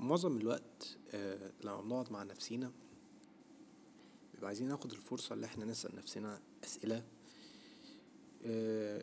معظم 0.00 0.36
الوقت 0.36 0.96
آه، 1.10 1.52
لما 1.64 1.80
بنقعد 1.80 2.12
مع 2.12 2.22
نفسينا 2.22 2.72
بيبقى 4.34 4.46
عايزين 4.48 4.68
ناخد 4.68 4.92
الفرصة 4.92 5.34
اللي 5.34 5.46
إحنا 5.46 5.64
نسأل 5.64 5.96
نفسنا 5.96 6.40
أسئلة 6.64 7.04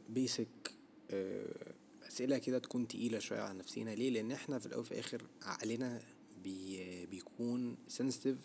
بيسك 0.09 0.73
آه، 1.11 1.73
أسئلة 2.07 2.37
كده 2.37 2.59
تكون 2.59 2.87
تقيلة 2.87 3.19
شوية 3.19 3.39
على 3.39 3.57
نفسينا 3.59 3.89
ليه؟ 3.89 4.09
لأن 4.09 4.31
إحنا 4.31 4.59
في 4.59 4.65
الأول 4.65 4.81
وفي 4.81 4.91
الآخر 4.91 5.21
عقلنا 5.41 6.01
بي 6.43 7.05
بيكون 7.05 7.77
سنسيتيف 7.87 8.37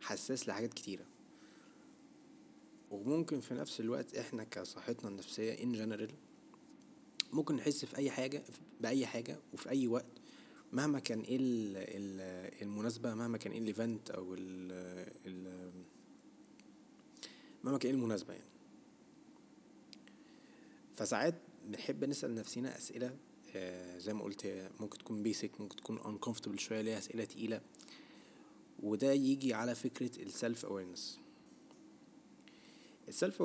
حساس 0.00 0.48
لحاجات 0.48 0.74
كتيرة 0.74 1.06
وممكن 2.90 3.40
في 3.40 3.54
نفس 3.54 3.80
الوقت 3.80 4.16
إحنا 4.16 4.44
كصحتنا 4.44 5.10
النفسية 5.10 5.56
in 5.56 5.76
general 5.78 6.12
ممكن 7.32 7.54
نحس 7.56 7.84
في 7.84 7.96
أي 7.96 8.10
حاجة 8.10 8.42
بأي 8.80 9.06
حاجة 9.06 9.38
وفي 9.52 9.70
أي 9.70 9.86
وقت 9.86 10.17
مهما 10.72 10.98
كان 10.98 11.20
إيه 11.20 11.38
المناسبة 12.62 13.14
مهما 13.14 13.38
كان 13.38 13.52
إيه 13.52 13.58
ال 13.58 13.67
event 13.67 14.10
أو 14.10 14.34
ال 14.34 14.72
ال 15.26 15.70
مهما 17.64 17.78
كان 17.78 17.90
إيه 17.90 17.96
المناسبة 17.96 18.34
يعني. 18.34 18.48
فساعات 20.96 21.34
بنحب 21.64 22.04
نسأل 22.04 22.34
نفسنا 22.34 22.76
أسئلة 22.76 23.16
آه، 23.56 23.98
زي 23.98 24.14
ما 24.14 24.24
قلت 24.24 24.70
ممكن 24.80 24.98
تكون 24.98 25.22
basic 25.22 25.60
ممكن 25.60 25.76
تكون 25.76 25.98
uncomfortable 25.98 26.58
شوية 26.58 26.80
ليها 26.80 26.98
أسئلة 26.98 27.24
تقيلة. 27.24 27.60
وده 28.82 29.12
يجي 29.12 29.54
على 29.54 29.74
فكرة 29.74 30.22
ال 30.22 30.31
self 30.31 30.66
awareness 30.66 31.18
ال 33.08 33.15
self 33.15 33.42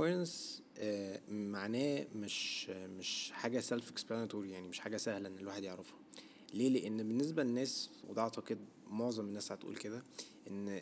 آه، 0.77 1.21
معناه 1.29 2.07
مش 2.15 2.69
مش 2.69 3.31
حاجة 3.31 3.59
self 3.59 3.91
explanatory 3.91 4.45
يعني 4.45 4.67
مش 4.67 4.79
حاجة 4.79 4.97
سهلة 4.97 5.27
إن 5.27 5.37
الواحد 5.37 5.63
يعرفها. 5.63 6.02
ليه؟ 6.53 6.69
لأن 6.69 6.97
بالنسبة 6.97 7.43
للناس 7.43 7.89
وده 8.09 8.21
أعتقد 8.21 8.57
معظم 8.89 9.25
الناس 9.25 9.51
هتقول 9.51 9.75
كده 9.75 10.03
إن 10.49 10.81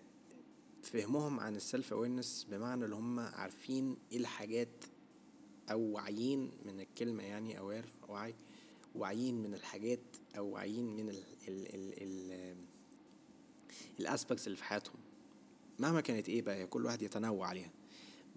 فهمهم 0.84 1.40
عن 1.40 1.56
ال 1.56 1.63
self 1.63 1.94
awareness 1.94 2.48
بمعنى 2.52 2.86
اللي 2.86 2.96
هم 2.96 3.20
عارفين 3.20 3.98
إيه 4.12 4.18
الحاجات 4.18 4.84
أو 5.72 5.80
واعيين 5.82 6.52
من 6.66 6.80
الكلمة 6.80 7.24
يعني 7.24 7.60
aware 7.60 7.86
وعي 8.10 8.36
واعيين 8.96 9.44
من 9.44 9.54
الحاجات 9.54 10.00
أو 10.38 10.48
واعيين 10.50 10.96
من 10.96 11.10
ال 11.10 11.24
ال 11.48 11.76
ال 11.76 11.94
ال 12.04 12.56
ال 14.00 14.06
aspects 14.06 14.48
اللي 14.48 14.58
في 14.58 14.64
حياتهم. 14.64 14.96
مهما 15.80 16.02
كانت 16.02 16.30
إيه 16.30 16.42
بقى 16.42 16.68
كل 16.68 16.86
واحد 16.86 17.02
يتنوع 17.02 17.48
عليها. 17.48 17.72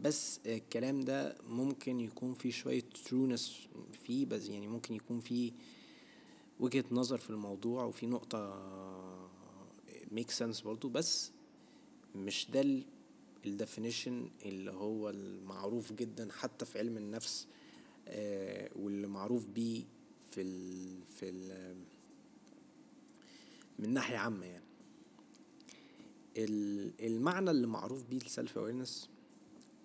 بس 0.01 0.41
الكلام 0.47 1.01
ده 1.01 1.37
ممكن 1.49 2.01
يكون 2.01 2.35
فيه 2.35 2.51
شوية 2.51 2.83
trueness 3.05 3.69
فيه 4.05 4.27
بس 4.27 4.49
يعني 4.49 4.69
ممكن 4.69 4.95
يكون 4.95 5.21
فيه 5.21 5.53
وجهة 6.61 6.85
نظر 6.91 7.19
في 7.19 7.31
الموضوع 7.31 7.85
وفي 7.85 8.07
نقطة 8.07 8.65
make 10.11 10.31
sense 10.31 10.61
برضو 10.61 10.89
بس 10.89 11.31
مش 12.15 12.51
ده 12.51 12.83
ال 13.47 13.54
definition 13.54 14.31
اللي 14.47 14.71
هو 14.71 15.11
المعروف 15.11 15.93
جدا 15.93 16.29
حتى 16.33 16.65
في 16.65 16.79
علم 16.79 16.97
النفس 16.97 17.47
آه، 18.09 18.71
واللي 18.77 19.07
معروف 19.07 19.47
بيه 19.47 19.85
في 20.31 20.41
ال 20.41 21.03
في 21.17 21.29
ال 21.29 21.77
من 23.79 23.95
ناحية 23.95 24.17
عامة 24.17 24.47
يعني. 24.47 24.65
المعنى 27.01 27.51
اللي 27.51 27.67
معروف 27.67 28.03
بيه 28.05 28.17
ال 28.17 28.25
self 28.25 28.59
awareness 28.59 29.11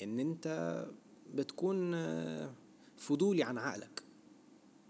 إن 0.04 0.20
أنت 0.20 0.86
بتكون 1.34 1.94
آه، 1.94 2.54
فضولي 2.98 3.44
عن 3.44 3.58
عقلك 3.58 4.04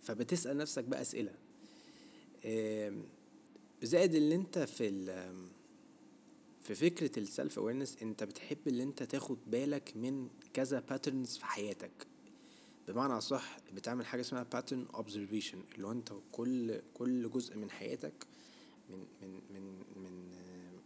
فبتسأل 0.02 0.58
نفسك 0.58 0.84
بقى 0.84 1.02
أسئلة. 1.02 1.32
زائد 3.84 4.16
اللي 4.16 4.36
انت 4.36 4.60
في 4.60 5.06
في 6.62 6.76
فكرة 6.76 7.20
ال 7.20 7.28
self 7.28 7.60
awareness 7.60 7.98
انت 8.02 8.24
بتحب 8.24 8.68
اللي 8.68 8.84
انت 8.84 9.04
تاخد 9.04 9.38
بالك 9.48 9.94
من 9.96 10.30
كذا 10.54 10.80
patterns 10.80 11.38
في 11.38 11.46
حياتك. 11.46 12.08
بمعنى 12.88 13.22
صح 13.22 13.58
بتعمل 13.74 14.06
حاجة 14.06 14.22
اسمها 14.22 14.44
pattern 14.44 14.86
observation 14.94 15.64
اللي 15.76 15.88
هو 15.88 15.92
انت 15.92 16.14
كل 16.32 16.82
كل 16.94 17.30
جزء 17.32 17.58
من 17.58 17.72
حياتك 17.72 18.28
من 18.90 19.06
من 19.22 19.42
من 19.54 19.84
من 19.96 20.30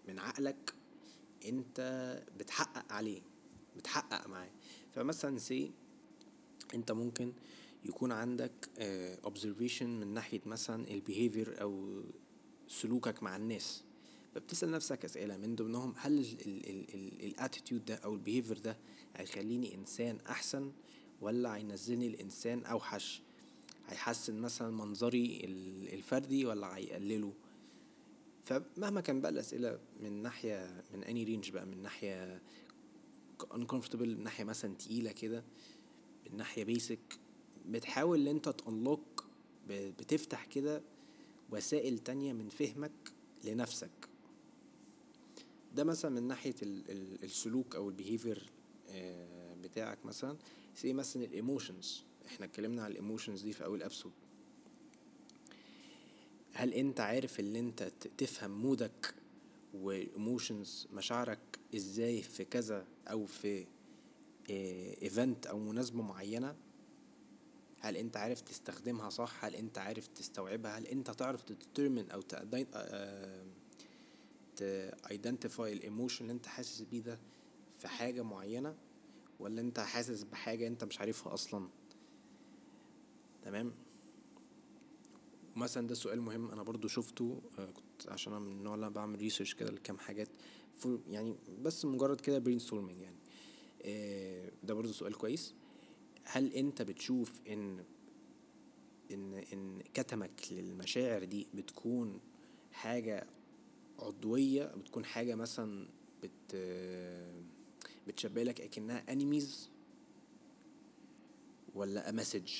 من 0.07 0.19
عقلك 0.19 0.73
انت 1.45 1.79
بتحقق 2.39 2.93
عليه 2.93 3.21
بتحقق 3.77 4.27
معاه. 4.27 4.49
فمثلا 4.91 5.37
say 5.37 5.71
انت 6.73 6.91
ممكن 6.91 7.33
يكون 7.85 8.11
عندك 8.11 8.69
observation 9.25 9.81
من 9.83 10.13
ناحية 10.13 10.41
مثلا 10.45 10.87
ال 10.91 10.99
behavior 10.99 11.61
أو 11.61 12.01
سلوكك 12.67 13.23
مع 13.23 13.35
الناس. 13.35 13.83
فبتسأل 14.35 14.71
نفسك 14.71 15.05
أسئلة 15.05 15.37
من 15.37 15.55
ضمنهم 15.55 15.93
هل 15.97 16.25
ال 17.23 17.30
attitude 17.30 17.85
ده 17.85 17.95
أو 17.95 18.13
ال 18.13 18.18
behavior 18.18 18.57
ده 18.57 18.77
هيخليني 19.15 19.75
إنسان 19.75 20.17
أحسن 20.29 20.71
ولا 21.21 21.55
هينزلني 21.55 22.07
الإنسان 22.07 22.65
أوحش؟ 22.65 23.21
هيحسن 23.87 24.41
مثلا 24.41 24.71
منظري 24.71 25.41
الفردي 25.93 26.45
ولا 26.45 26.77
هيقلله؟ 26.77 27.33
فمهما 28.43 29.01
كان 29.01 29.21
بقى 29.21 29.31
الأسئلة 29.31 29.79
من 30.01 30.21
ناحية 30.21 30.83
من 30.93 31.03
any 31.03 31.23
range 31.23 31.51
بقى 31.51 31.65
من 31.65 31.81
ناحية 31.81 32.41
uncomfortable 33.53 33.95
من 33.95 34.23
ناحية 34.23 34.43
مثلا 34.43 34.75
تقيلة 34.75 35.11
كده 35.11 35.43
من 36.31 36.37
ناحية 36.37 36.63
basic 36.63 36.99
بتحاول 37.69 38.21
إن 38.21 38.27
أنت 38.27 38.49
ت 38.49 38.60
unlock 38.60 39.25
بتفتح 39.69 40.45
كده 40.45 40.81
وسائل 41.51 41.99
تانية 41.99 42.33
من 42.33 42.49
فهمك 42.49 42.91
لنفسك. 43.43 44.09
ده 45.75 45.83
مثلا 45.83 46.11
من 46.11 46.27
ناحية 46.27 46.55
السلوك 46.61 47.75
أو 47.75 47.89
ال 47.89 47.96
behavior 47.96 48.49
آه، 48.89 49.53
بتاعك 49.55 50.05
مثلا. 50.05 50.37
زي 50.77 50.93
مثلا 50.93 51.23
ال 51.23 51.32
emotions 51.32 52.03
إحنا 52.25 52.45
اتكلمنا 52.45 52.83
على 52.83 52.91
ال 52.91 52.97
emotions 52.97 53.41
دي 53.41 53.53
في 53.53 53.65
أول 53.65 53.83
episode 53.83 54.11
هل 56.53 56.73
أنت 56.73 56.99
عارف 56.99 57.39
إن 57.39 57.55
أنت 57.55 57.83
تفهم 58.17 58.51
mood 58.61 59.04
ك 59.04 59.15
و 59.73 59.86
emotions 59.86 60.87
مشاعرك 60.93 61.59
إزاي 61.75 62.21
في 62.21 62.45
كذا 62.45 62.87
أو 63.07 63.25
في 63.25 63.65
event 64.49 65.47
آه، 65.47 65.49
أو 65.49 65.59
مناسبة 65.59 66.01
معينة؟ 66.01 66.55
هل 67.83 67.97
انت 67.97 68.17
عارف 68.17 68.41
تستخدمها 68.41 69.09
صح؟ 69.09 69.45
هل 69.45 69.55
انت 69.55 69.77
عارف 69.77 70.07
تستوعبها؟ 70.07 70.77
هل 70.77 70.87
انت 70.87 71.11
تعرف 71.11 71.43
ت 71.43 71.50
determine 71.50 72.11
أو 72.11 72.21
identify 75.11 75.73
ال 75.73 75.80
emotion 75.80 76.25
اللي 76.25 76.33
انت 76.33 76.45
حاسس 76.45 76.81
بيه 76.81 77.01
ده 77.01 77.19
في 77.77 77.87
حاجة 77.87 78.21
معينة 78.21 78.75
ولا 79.39 79.61
انت 79.61 79.79
حاسس 79.79 80.23
بحاجة 80.23 80.67
انت 80.67 80.83
مش 80.83 80.99
عارفها 80.99 81.33
أصلا؟ 81.33 81.69
تمام؟ 83.41 83.73
مثلا 85.55 85.87
ده 85.87 85.95
سؤال 85.95 86.21
مهم 86.21 86.51
أنا 86.51 86.63
برضو 86.63 86.87
شفته 86.87 87.41
آه، 87.59 87.65
كنت 87.71 88.09
عشان 88.09 88.33
أنا 88.33 88.41
من 88.41 88.51
النوع 88.51 88.75
اللي 88.75 88.89
بعمل 88.89 89.19
research 89.19 89.53
كده 89.53 89.71
لكام 89.71 89.97
حاجات 89.97 90.29
يعني 91.07 91.35
بس 91.61 91.85
مجرد 91.85 92.21
كده 92.21 92.39
brain 92.39 92.59
يعني. 93.01 93.17
آه، 93.81 94.51
ده 94.63 94.73
برضو 94.73 94.91
سؤال 94.91 95.13
كويس. 95.13 95.53
هل 96.23 96.53
أنت 96.53 96.81
بتشوف 96.81 97.31
إن 97.49 97.83
إن 99.11 99.33
إن 99.33 99.81
كتمك 99.93 100.51
للمشاعر 100.51 101.23
دي 101.23 101.47
بتكون 101.53 102.19
حاجة 102.71 103.27
عضوية 103.99 104.63
بتكون 104.65 105.05
حاجة 105.05 105.35
مثلا 105.35 105.87
بت 106.23 106.55
بتشبه 108.07 108.43
لك 108.43 108.61
أكنها 108.61 109.11
enemies 109.11 109.69
ولا 111.75 112.11
message 112.11 112.51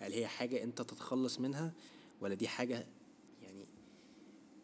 هل 0.00 0.12
هي 0.12 0.26
حاجة 0.26 0.62
أنت 0.62 0.82
تتخلص 0.82 1.40
منها؟ 1.40 1.72
ولا 2.20 2.34
دي 2.34 2.48
حاجة 2.48 2.86
يعني 3.42 3.64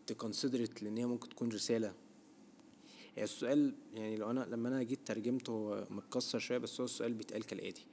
ت 0.07 0.14
consider 0.14 0.69
it 0.69 0.83
لأن 0.83 0.97
هي 0.97 1.07
ممكن 1.07 1.29
تكون 1.29 1.49
رسالة؟ 1.49 1.95
هي 3.17 3.25
السؤال 3.25 3.75
يعني 3.95 4.17
لو 4.17 4.31
أنا 4.31 4.41
لما 4.51 4.69
أنا 4.69 4.83
جيت 4.83 5.07
ترجمته 5.07 5.85
متكسر 5.91 6.39
شوية 6.39 6.59
بس 6.59 6.81
هو 6.81 6.85
السؤال 6.85 7.15
بيتقال 7.15 7.47
كالآتي. 7.47 7.87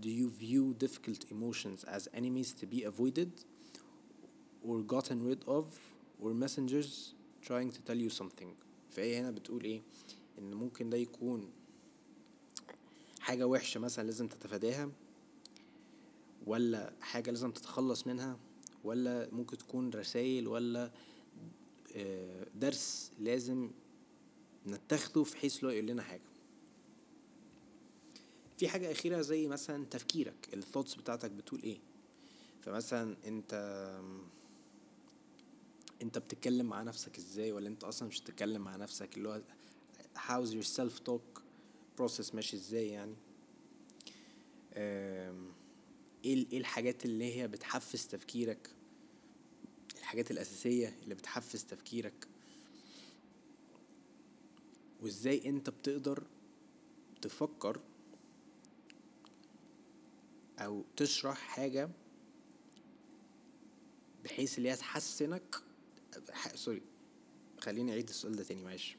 Do 0.00 0.08
you 0.08 0.30
view 0.30 0.74
difficult 0.74 1.24
emotions 1.30 1.84
as 1.84 2.08
enemies 2.14 2.52
to 2.60 2.66
be 2.66 2.84
avoided 2.84 3.32
or 4.66 4.82
gotten 4.82 5.18
rid 5.28 5.42
of 5.46 5.64
or 6.22 6.32
messengers 6.34 7.14
trying 7.42 7.70
to 7.70 7.80
tell 7.82 7.96
you 7.96 8.10
something? 8.10 8.54
فهي 8.90 9.16
هنا 9.20 9.30
بتقول 9.30 9.64
إيه؟ 9.64 9.82
إن 10.38 10.54
ممكن 10.54 10.90
ده 10.90 10.96
يكون 10.96 11.50
حاجة 13.20 13.46
وحشة 13.46 13.80
مثلا 13.80 14.04
لازم 14.04 14.28
تتفاداها 14.28 14.90
ولا 16.46 16.92
حاجة 17.00 17.30
لازم 17.30 17.50
تتخلص 17.50 18.06
منها 18.06 18.38
ولا 18.84 19.28
ممكن 19.32 19.58
تكون 19.58 19.90
رسائل 19.90 20.48
ولا 20.48 20.90
آه، 21.96 22.46
درس 22.54 23.12
لازم 23.18 23.70
نتخذه 24.66 25.22
في 25.22 25.36
حيث 25.36 25.64
لو 25.64 25.70
يقول 25.70 25.86
لنا 25.86 26.02
حاجة. 26.02 26.27
في 28.58 28.68
حاجة 28.68 28.92
أخيرة 28.92 29.20
زي 29.20 29.48
مثلا 29.48 29.84
تفكيرك 29.84 30.48
الثوتس 30.54 30.94
بتاعتك 30.94 31.30
بتقول 31.30 31.62
إيه؟ 31.62 31.78
فمثلا 32.62 33.16
أنت 33.26 33.54
أنت 36.02 36.18
بتتكلم 36.18 36.66
مع 36.66 36.82
نفسك 36.82 37.16
إزاي؟ 37.18 37.52
ولا 37.52 37.68
أنت 37.68 37.84
أصلا 37.84 38.08
مش 38.08 38.20
بتتكلم 38.20 38.62
مع 38.62 38.76
نفسك؟ 38.76 39.16
اللي 39.16 39.28
هو 39.28 39.40
how's 40.16 40.48
your 40.50 40.66
self 40.76 40.92
talk 41.10 41.40
process 42.00 42.34
ماشي 42.34 42.56
إزاي 42.56 42.88
يعني؟ 42.88 43.14
آم، 44.74 45.52
إيه 46.24 46.46
إيه 46.52 46.58
الحاجات 46.58 47.04
اللي 47.04 47.34
هي 47.36 47.48
بتحفز 47.48 48.06
تفكيرك؟ 48.06 48.70
الحاجات 49.98 50.30
الأساسية 50.30 50.96
اللي 51.02 51.14
بتحفز 51.14 51.64
تفكيرك؟ 51.64 52.28
وإزاي 55.02 55.48
أنت 55.48 55.70
بتقدر 55.70 56.22
تفكر 57.22 57.80
أو 60.58 60.84
تشرح 60.96 61.38
حاجة 61.38 61.90
بحيث 64.24 64.58
اللي 64.58 64.70
هي 64.70 64.76
تحسنك 64.76 65.62
سوري 66.54 66.82
خليني 67.60 67.92
أعيد 67.92 68.08
السؤال 68.08 68.36
ده 68.36 68.44
تاني 68.44 68.62
معلش. 68.62 68.96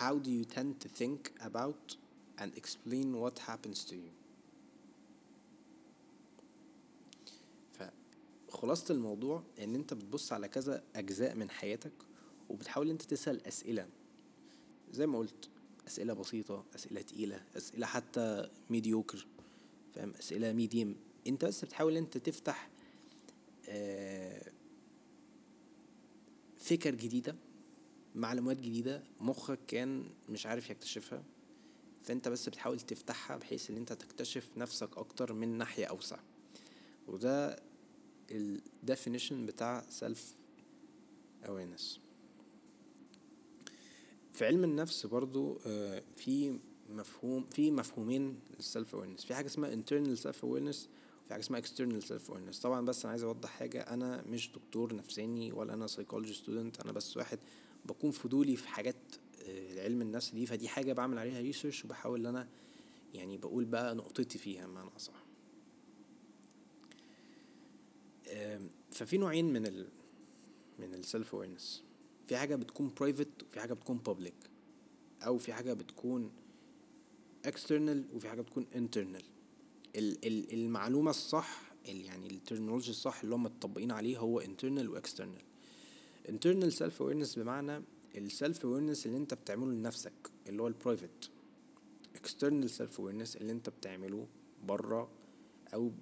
How 0.00 0.14
do 0.18 0.30
you 0.30 0.44
tend 0.44 0.80
to 0.84 0.88
think 0.88 1.32
about 1.40 1.96
and 2.38 2.50
explain 2.56 3.20
what 3.20 3.38
happens 3.38 3.84
to 3.84 3.94
you? 3.94 4.12
فخلاصة 8.48 8.94
الموضوع 8.94 9.42
إن 9.58 9.74
أنت 9.74 9.94
بتبص 9.94 10.32
على 10.32 10.48
كذا 10.48 10.82
أجزاء 10.96 11.34
من 11.34 11.50
حياتك 11.50 11.92
وبتحاول 12.48 12.90
أنت 12.90 13.02
تسأل 13.02 13.46
أسئلة. 13.46 13.88
زي 14.92 15.06
ما 15.06 15.18
قلت 15.18 15.48
أسئلة 15.90 16.12
بسيطة 16.12 16.64
أسئلة 16.74 17.02
تقيلة 17.02 17.42
أسئلة 17.56 17.86
حتى 17.86 18.48
mediocre 18.70 19.26
فاهم؟ 19.94 20.14
أسئلة 20.18 20.52
medium 20.52 20.96
أنت 21.26 21.44
بس 21.44 21.64
بتحاول 21.64 21.96
أنت 21.96 22.18
تفتح 22.18 22.70
آه، 23.68 24.52
فكر 26.58 26.94
جديدة 26.94 27.36
معلومات 28.14 28.60
جديدة 28.60 29.02
مخك 29.20 29.58
كان 29.68 30.04
مش 30.28 30.46
عارف 30.46 30.70
يكتشفها 30.70 31.22
فأنت 32.02 32.28
بس 32.28 32.48
بتحاول 32.48 32.80
تفتحها 32.80 33.36
بحيث 33.36 33.70
إن 33.70 33.76
أنت 33.76 33.92
تكتشف 33.92 34.48
نفسك 34.56 34.98
أكتر 34.98 35.32
من 35.32 35.58
ناحية 35.58 35.84
أوسع. 35.84 36.18
وده 37.08 37.62
ال 38.30 38.60
definition 38.90 39.32
بتاع 39.32 39.86
self 40.00 40.18
awareness 41.44 41.98
في 44.40 44.46
علم 44.46 44.64
النفس 44.64 45.06
برضو 45.06 45.60
آه، 45.66 46.02
في 46.16 46.58
مفهوم 46.88 47.46
في 47.50 47.70
مفهومين 47.70 48.40
للسيلف 48.56 48.96
awareness 48.96 49.26
في 49.26 49.34
حاجة 49.34 49.46
اسمها 49.46 49.70
internal 49.76 50.18
self 50.18 50.36
awareness 50.36 50.76
وفي 51.24 51.30
حاجة 51.30 51.40
اسمها 51.40 51.60
external 51.60 52.02
self 52.04 52.30
awareness 52.30 52.60
طبعا 52.62 52.86
بس 52.86 53.04
أنا 53.04 53.10
عايز 53.10 53.22
أوضح 53.22 53.48
حاجة 53.48 53.80
أنا 53.80 54.22
مش 54.22 54.52
دكتور 54.52 54.94
نفساني 54.94 55.52
ولا 55.52 55.74
أنا 55.74 55.86
psychology 55.86 56.34
student 56.44 56.80
أنا 56.84 56.92
بس 56.92 57.16
واحد 57.16 57.38
بكون 57.86 58.10
فضولي 58.10 58.56
في 58.56 58.68
حاجات 58.68 58.96
آه، 59.42 59.84
علم 59.84 60.02
النفس 60.02 60.30
دي. 60.30 60.46
فدي 60.46 60.68
حاجة 60.68 60.92
بعمل 60.92 61.18
عليها 61.18 61.40
ريسيرش 61.40 61.84
وبحاول 61.84 62.20
إن 62.20 62.26
أنا 62.26 62.48
يعني 63.14 63.38
بقول 63.38 63.64
بقى 63.64 63.94
نقطتي 63.94 64.38
فيها 64.38 64.66
بمعنى 64.66 64.90
أصح. 64.96 65.24
ففي 68.92 69.18
نوعين 69.18 69.52
من 69.52 69.66
ال 69.66 69.88
من 70.78 70.94
ال 70.94 71.02
self 71.02 71.34
awareness 71.34 71.89
في 72.30 72.36
حاجة 72.36 72.56
بتكون 72.56 72.90
private 73.00 73.28
وفي 73.42 73.60
حاجة 73.60 73.74
بتكون 73.74 73.98
public 73.98 74.34
أو 75.26 75.38
في 75.38 75.52
حاجة 75.52 75.72
بتكون 75.72 76.32
external 77.44 78.04
وفي 78.14 78.28
حاجة 78.28 78.40
بتكون 78.40 78.66
internal 78.74 79.22
ال 79.96 80.52
المعلومة 80.54 81.10
الصح 81.10 81.72
ال- 81.88 82.00
يعني 82.04 82.26
ال 82.26 82.31
terminology 82.31 82.90
الصح 82.90 83.20
اللي 83.22 83.34
هم 83.34 83.42
متطبقين 83.42 83.90
عليه 83.90 84.18
هو 84.18 84.42
internal 84.42 84.88
و 84.88 84.94
external 84.94 85.42
internal 86.28 86.72
self 86.72 86.92
awareness 87.00 87.38
بمعنى 87.38 87.82
ال 88.16 88.24
self 88.24 88.58
awareness 88.60 89.06
اللي 89.06 89.16
انت 89.16 89.34
بتعمله 89.34 89.72
لنفسك 89.72 90.30
اللي 90.46 90.62
هو 90.62 90.68
ال 90.68 90.76
private 90.76 91.30
external 92.16 92.68
self 92.78 92.96
awareness 92.98 93.36
اللي 93.36 93.52
انت 93.52 93.68
بتعمله 93.68 94.26
بره 94.64 95.10
أو 95.74 95.92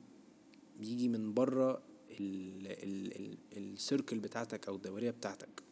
بيجي 0.81 1.09
من 1.09 1.35
بره 1.35 1.83
ال 3.57 3.66
circle 3.66 4.19
بتاعتك 4.19 4.69
أو 4.69 4.75
الدايرة 4.77 5.11
بتاعتك. 5.11 5.68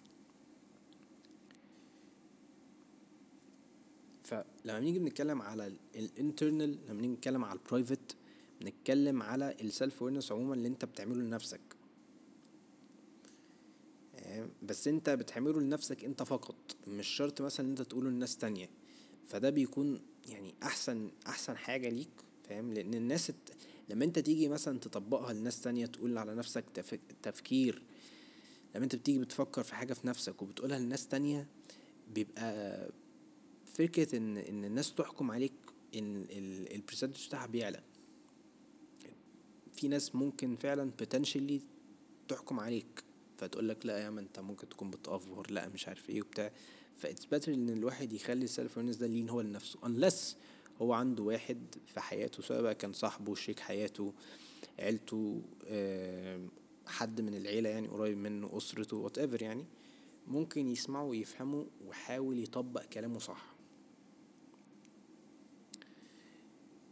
فلما 4.27 4.81
نيجي 4.81 4.99
بنتكلم 4.99 5.43
على 5.43 5.73
ال 5.95 6.04
internal 6.04 6.79
لما 6.89 7.01
نيجي 7.01 7.13
نتكلم 7.15 7.45
على 7.45 7.59
ال 7.59 7.66
private 7.66 8.17
بنتكلم 8.61 9.23
على 9.23 9.57
ال 9.61 9.69
self 9.69 10.05
awareness 10.05 10.33
عموما 10.33 10.55
اللي 10.55 10.69
انت 10.69 10.85
بتعمله 10.85 11.21
لنفسك. 11.23 11.61
آه، 14.17 14.49
بس 14.63 14.89
انت 14.89 15.11
بتعمله 15.11 15.61
لنفسك 15.61 16.05
انت 16.05 16.23
فقط 16.23 16.77
مش 16.87 17.07
شرط 17.09 17.43
مثلا 17.43 17.67
إن 17.67 17.71
انت 17.71 17.83
تقوله 17.83 18.11
لناس 18.11 18.37
تانية. 18.37 18.71
فده 19.29 19.51
بيكون 19.51 20.01
يعني 20.29 20.55
أحسن 20.63 21.11
أحسن 21.27 21.57
حاجة 21.57 21.89
ليك 21.89 22.09
فاهم؟ 22.49 22.73
لأن 22.73 22.95
الناس 22.95 23.31
الت... 23.31 23.53
لما 23.89 24.05
انت 24.05 24.19
تيجي 24.19 24.49
مثلا 24.49 24.79
تطبقها 24.79 25.33
لناس 25.33 25.61
تانية 25.61 25.87
تقول 25.87 26.19
على 26.19 26.35
نفسك 26.35 26.65
تف... 26.75 26.99
تفكير 27.23 27.83
لما 28.75 28.85
انت 28.85 28.97
بتيجي 28.97 29.19
بتفكر 29.19 29.63
في 29.63 29.75
حاجة 29.75 29.93
في 29.95 30.07
نفسك 30.07 30.43
وبتقولها 30.43 30.79
لناس 30.79 31.09
تانية 31.09 31.47
بيبقى 32.15 32.91
فكرة 33.79 34.17
إن 34.17 34.37
إن 34.37 34.65
الناس 34.65 34.95
تحكم 34.95 35.31
عليك 35.31 35.53
إن 35.95 36.27
البرسنتج 36.75 37.27
بتاعها 37.27 37.47
بيعلى. 37.47 37.83
في 39.75 39.89
ناس 39.89 40.15
ممكن 40.15 40.57
فعلا 40.57 40.91
potentially 41.03 41.61
تحكم 42.29 42.61
عليك 42.61 43.05
فتقول 43.37 43.69
لك 43.69 43.87
لا 43.87 43.99
يا 43.99 44.07
عم 44.07 44.19
أنت 44.19 44.41
ممكن 44.41 44.69
تكون 44.69 44.91
بتأفور 44.91 45.51
لا 45.51 45.69
مش 45.69 45.89
عارف 45.89 46.11
إيه 46.11 46.23
وبتاع. 46.23 46.53
ف 46.97 47.03
it's 47.03 47.27
better 47.27 47.49
إن 47.49 47.69
الواحد 47.71 48.13
يخلي 48.13 48.45
ال 48.45 48.51
self 48.51 48.75
awareness 48.79 48.99
ده 48.99 49.07
لين 49.07 49.29
هو 49.29 49.41
لنفسه 49.41 49.79
unless 49.81 50.35
هو 50.83 50.93
عنده 50.93 51.23
واحد 51.23 51.59
في 51.87 52.01
حياته 52.01 52.43
سواء 52.43 52.63
بقى 52.63 52.75
كان 52.75 52.93
صاحبه 52.93 53.35
شريك 53.35 53.61
حياته 53.61 54.13
عيلته 54.79 55.43
حد 56.87 57.21
من 57.21 57.35
العيلة 57.35 57.69
يعني 57.69 57.89
قريب 57.89 58.19
منه 58.19 58.57
أسرته 58.57 59.09
whatever 59.09 59.43
يعني 59.43 59.65
ممكن 60.27 60.69
يسمعه 60.69 61.05
ويفهمه 61.05 61.67
ويحاول 61.87 62.39
يطبق 62.39 62.85
كلامه 62.85 63.19
صح. 63.19 63.56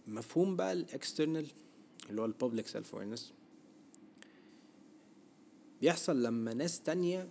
مفهوم 0.07 0.57
بقى 0.57 0.73
ال 0.73 0.81
external 0.81 1.47
اللي 2.11 2.21
هو 2.21 2.25
ال 2.25 2.31
public 2.31 2.67
self 2.67 2.97
awareness 2.97 3.23
بيحصل 5.81 6.23
لما 6.23 6.55
ناس 6.55 6.81
تانية 6.81 7.31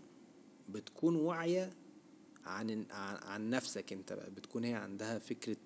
بتكون 0.69 1.15
واعية 1.15 1.73
عن 2.45 2.85
عن, 2.91 3.15
عن 3.15 3.49
نفسك 3.49 3.93
أنت 3.93 4.13
بقى 4.13 4.31
بتكون 4.31 4.63
هي 4.63 4.73
عندها 4.73 5.19
فكرة 5.19 5.57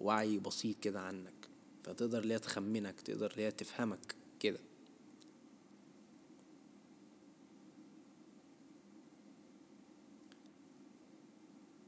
وعي 0.00 0.38
بسيط 0.38 0.78
كده 0.80 1.00
عنك 1.00 1.48
فتقدر 1.84 2.24
ليها 2.24 2.38
تخمنك 2.38 3.00
تقدر 3.00 3.32
ليها 3.36 3.50
تفهمك 3.50 4.14
كده. 4.40 4.58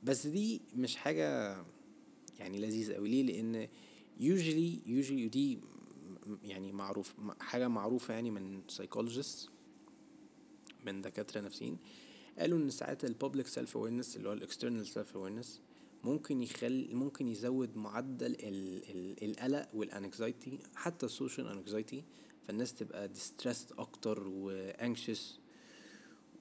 بس 0.03 0.27
دي 0.27 0.61
مش 0.77 0.97
حاجة 0.97 1.57
يعني 2.39 2.59
لذيذة 2.59 2.97
أوي. 2.97 3.09
ليه؟ 3.09 3.23
لأن 3.23 3.69
usually 4.19 4.87
usually 4.87 5.29
دي 5.29 5.59
يعني 6.43 6.73
معروف 6.73 7.15
حاجة 7.41 7.69
معروفة 7.69 8.15
يعني 8.15 8.31
من 8.31 8.63
psychologists 8.73 9.49
من 10.87 11.01
دكاترة 11.01 11.41
نفسيين 11.41 11.79
قالوا 12.39 12.59
إن 12.59 12.71
ساعات 12.71 13.05
ال 13.05 13.11
public 13.11 13.47
self 13.47 13.79
awareness 13.79 14.17
اللي 14.17 14.29
هو 14.29 14.33
ال 14.33 14.39
external 14.39 14.87
self 14.87 15.17
awareness 15.17 15.49
ممكن 16.05 16.43
يخل 16.43 16.95
ممكن 16.95 17.29
يزود 17.29 17.77
معدل 17.77 18.27
ال 18.27 18.91
ال 18.91 19.25
القلق 19.31 19.69
وال 19.75 19.93
anxiety 19.93 20.59
حتى 20.75 21.07
ال 21.07 21.13
social 21.13 21.49
anxiety 21.49 22.05
فالناس 22.47 22.75
تبقى 22.75 23.09
distressed 23.15 23.79
أكتر 23.79 24.29
و 24.29 24.43
anxious 24.43 25.41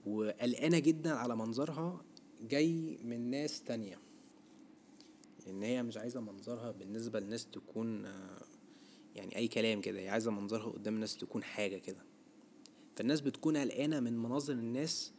وقلقانة 0.05 0.79
جدا 0.79 1.13
على 1.13 1.35
منظرها 1.35 2.05
جاي 2.41 2.99
من 3.03 3.29
ناس 3.29 3.63
تانية. 3.63 3.99
لأن 5.45 5.63
هي 5.63 5.83
مش 5.83 5.97
عايزة 5.97 6.21
منظرها 6.21 6.71
بالنسبة 6.71 7.19
للناس 7.19 7.45
تكون 7.45 8.05
يعني 9.15 9.35
أي 9.35 9.47
كلام 9.47 9.81
كده 9.81 9.99
هي 9.99 10.09
عايزة 10.09 10.31
منظرها 10.31 10.71
قدام 10.71 10.95
الناس 10.95 11.17
تكون 11.17 11.43
حاجة 11.43 11.77
كده. 11.77 12.05
فالناس 12.95 13.21
بتكون 13.21 13.57
قلقانة 13.57 13.99
من 13.99 14.17
مناظر 14.17 14.53
الناس 14.53 15.13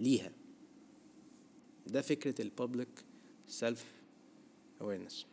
ليها. 0.00 0.32
ده 1.86 2.00
فكرة 2.02 2.42
البابليك 2.42 3.04
سيلف 3.46 3.84
awareness. 4.80 5.24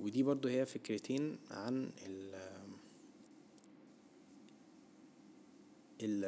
ودي 0.00 0.22
برضو 0.22 0.48
هي 0.48 0.66
فكرتين 0.66 1.38
عن 1.50 1.90
ال 2.06 2.51
ال 6.02 6.24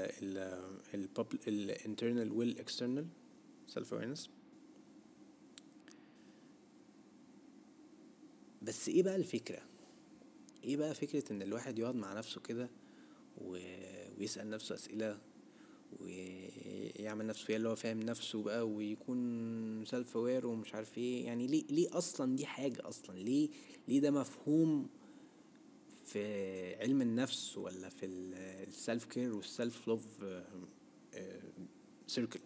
ال 0.94 1.08
ال 1.48 1.74
internal 1.78 2.32
وال 2.32 2.56
external 2.58 3.04
self 3.74 3.86
awareness 3.92 4.28
بس 8.62 8.88
إيه 8.88 9.02
بقى 9.02 9.16
الفكرة؟ 9.16 9.62
إيه 10.64 10.76
بقى 10.76 10.94
فكرة 10.94 11.32
إن 11.32 11.42
الواحد 11.42 11.78
يقعد 11.78 11.94
مع 11.94 12.12
نفسه 12.12 12.40
كده 12.40 12.70
و... 13.38 13.58
ويسأل 14.18 14.50
نفسه 14.50 14.74
أسئلة 14.74 15.18
ويعمل 16.00 17.26
نفسه 17.26 17.44
فيها 17.46 17.56
اللي 17.56 17.68
هو 17.68 17.74
فاهم 17.76 18.00
نفسه 18.00 18.42
بقى 18.42 18.68
ويكون 18.68 19.84
self 19.84 20.16
aware 20.16 20.46
ومش 20.46 20.74
عارف 20.74 20.98
إيه؟ 20.98 21.26
يعني 21.26 21.46
ليه 21.46 21.64
ليه 21.70 21.98
أصلا 21.98 22.36
دي 22.36 22.46
حاجة 22.46 22.88
أصلا؟ 22.88 23.18
ليه 23.18 23.48
ليه 23.88 24.00
ده 24.00 24.10
مفهوم 24.10 24.88
في 26.04 26.74
علم 26.74 27.02
النفس 27.02 27.58
ولا 27.58 27.88
في 27.88 28.06
السلف 28.06 29.04
كير 29.04 29.34
والسلف 29.34 29.88
لوف 29.88 30.24
سيركل 32.06 32.40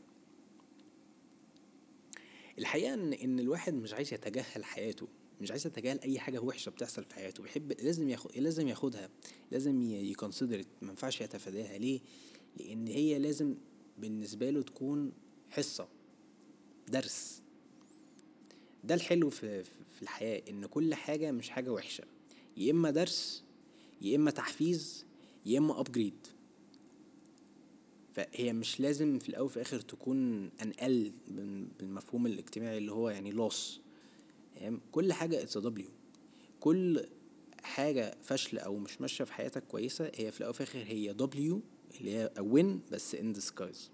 الحقيقة 2.58 2.94
إن 2.94 3.12
إن 3.12 3.40
الواحد 3.40 3.74
مش 3.74 3.92
عايز 3.92 4.14
يتجاهل 4.14 4.64
حياته 4.64 5.08
مش 5.40 5.50
عايز 5.50 5.66
يتجاهل 5.66 6.00
أي 6.00 6.18
حاجة 6.18 6.38
وحشة 6.38 6.70
بتحصل 6.70 7.04
في 7.04 7.14
حياته 7.14 7.42
بيحب 7.42 7.72
لازم 7.72 8.08
ياخد 8.08 8.38
لازم 8.38 8.68
ياخدها 8.68 9.10
لازم 9.50 9.82
يكونسيدر 9.82 10.64
ما 10.82 10.88
ينفعش 10.88 11.20
يتفاداها. 11.20 11.78
ليه؟ 11.78 12.00
لأن 12.56 12.86
هي 12.86 13.18
لازم 13.18 13.54
بالنسبة 13.98 14.50
له 14.50 14.62
تكون 14.62 15.12
حصة 15.50 15.88
درس. 16.88 17.42
ده 18.84 18.94
الحلو 18.94 19.30
في 19.30 19.64
في 19.64 20.02
الحياة 20.02 20.42
إن 20.48 20.66
كل 20.66 20.94
حاجة 20.94 21.30
مش 21.32 21.50
حاجة 21.50 21.72
وحشة. 21.72 22.04
يا 22.56 22.70
إما 22.72 22.90
درس 22.90 23.44
يا 24.02 24.16
إما 24.16 24.30
تحفيز 24.30 25.06
يا 25.46 25.58
إما 25.58 25.80
upgrade 25.80 26.26
فهي 28.14 28.52
مش 28.52 28.80
لازم 28.80 29.18
في 29.18 29.28
الأول 29.28 29.50
في 29.50 29.56
الآخر 29.56 29.80
تكون 29.80 30.50
an 30.62 30.95
L 30.95 31.12
بالمفهوم 31.78 32.26
الاجتماعي 32.26 32.78
اللي 32.78 32.92
هو 32.92 33.10
يعني 33.10 33.30
loss 33.30 33.80
كل 34.92 35.12
حاجة 35.12 35.42
it's 35.42 35.58
W 35.58 35.88
كل 36.60 37.06
حاجة 37.62 38.16
فاشلة 38.22 38.60
أو 38.60 38.76
مش 38.78 39.00
ماشية 39.00 39.24
في 39.24 39.32
حياتك 39.32 39.64
كويسة 39.66 40.10
هي 40.14 40.32
في 40.32 40.40
الأول 40.40 40.54
في 40.54 40.60
الآخر 40.60 40.78
هي 40.78 41.12
W 41.12 41.60
اللي 42.00 42.10
هي 42.16 42.32
win 42.40 42.80
بس 42.92 43.14
in 43.14 43.32
disguise 43.32 43.90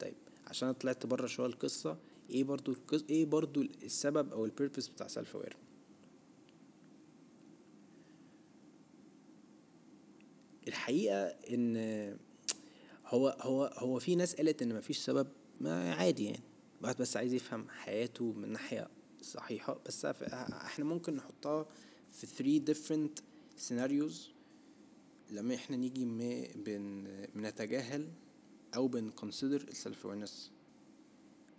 طيب 0.00 0.14
عشان 0.46 0.72
طلعت 0.72 1.06
بره 1.06 1.26
شوية 1.26 1.46
القصة 1.46 1.98
إيه 2.30 2.44
برضو 2.44 2.72
القصة 2.72 3.04
إيه 3.10 3.26
برضو 3.26 3.62
السبب 3.62 4.32
أو 4.32 4.44
ال 4.44 4.50
purpose 4.50 4.88
بتاع 4.88 5.06
self 5.06 5.36
awareness 5.36 5.56
الحقيقة 10.90 11.24
إن 11.54 11.76
هو 13.06 13.36
هو 13.40 13.64
هو 13.76 13.98
في 13.98 14.14
ناس 14.14 14.34
قالت 14.34 14.62
إن 14.62 14.74
مفيش 14.74 14.98
سبب 14.98 15.28
ما 15.60 15.94
عادي 15.94 16.24
يعني. 16.24 16.42
واحد 16.82 16.96
بس 16.96 17.16
عايز 17.16 17.34
يفهم 17.34 17.68
حياته 17.68 18.32
من 18.32 18.52
ناحية 18.52 18.88
صحيحة. 19.22 19.80
بس 19.86 20.04
إحنا 20.04 20.84
ممكن 20.84 21.16
نحطها 21.16 21.66
في 22.10 22.26
3 22.26 22.74
different 22.74 23.22
scenarios. 23.68 24.14
لما 25.30 25.54
إحنا 25.54 25.76
نيجي 25.76 26.04
بن 26.04 27.26
بنتجاهل 27.34 28.08
أو 28.74 28.88
بن 28.88 29.12
consider 29.12 29.68
السلف 29.68 30.06
awareness 30.06 30.50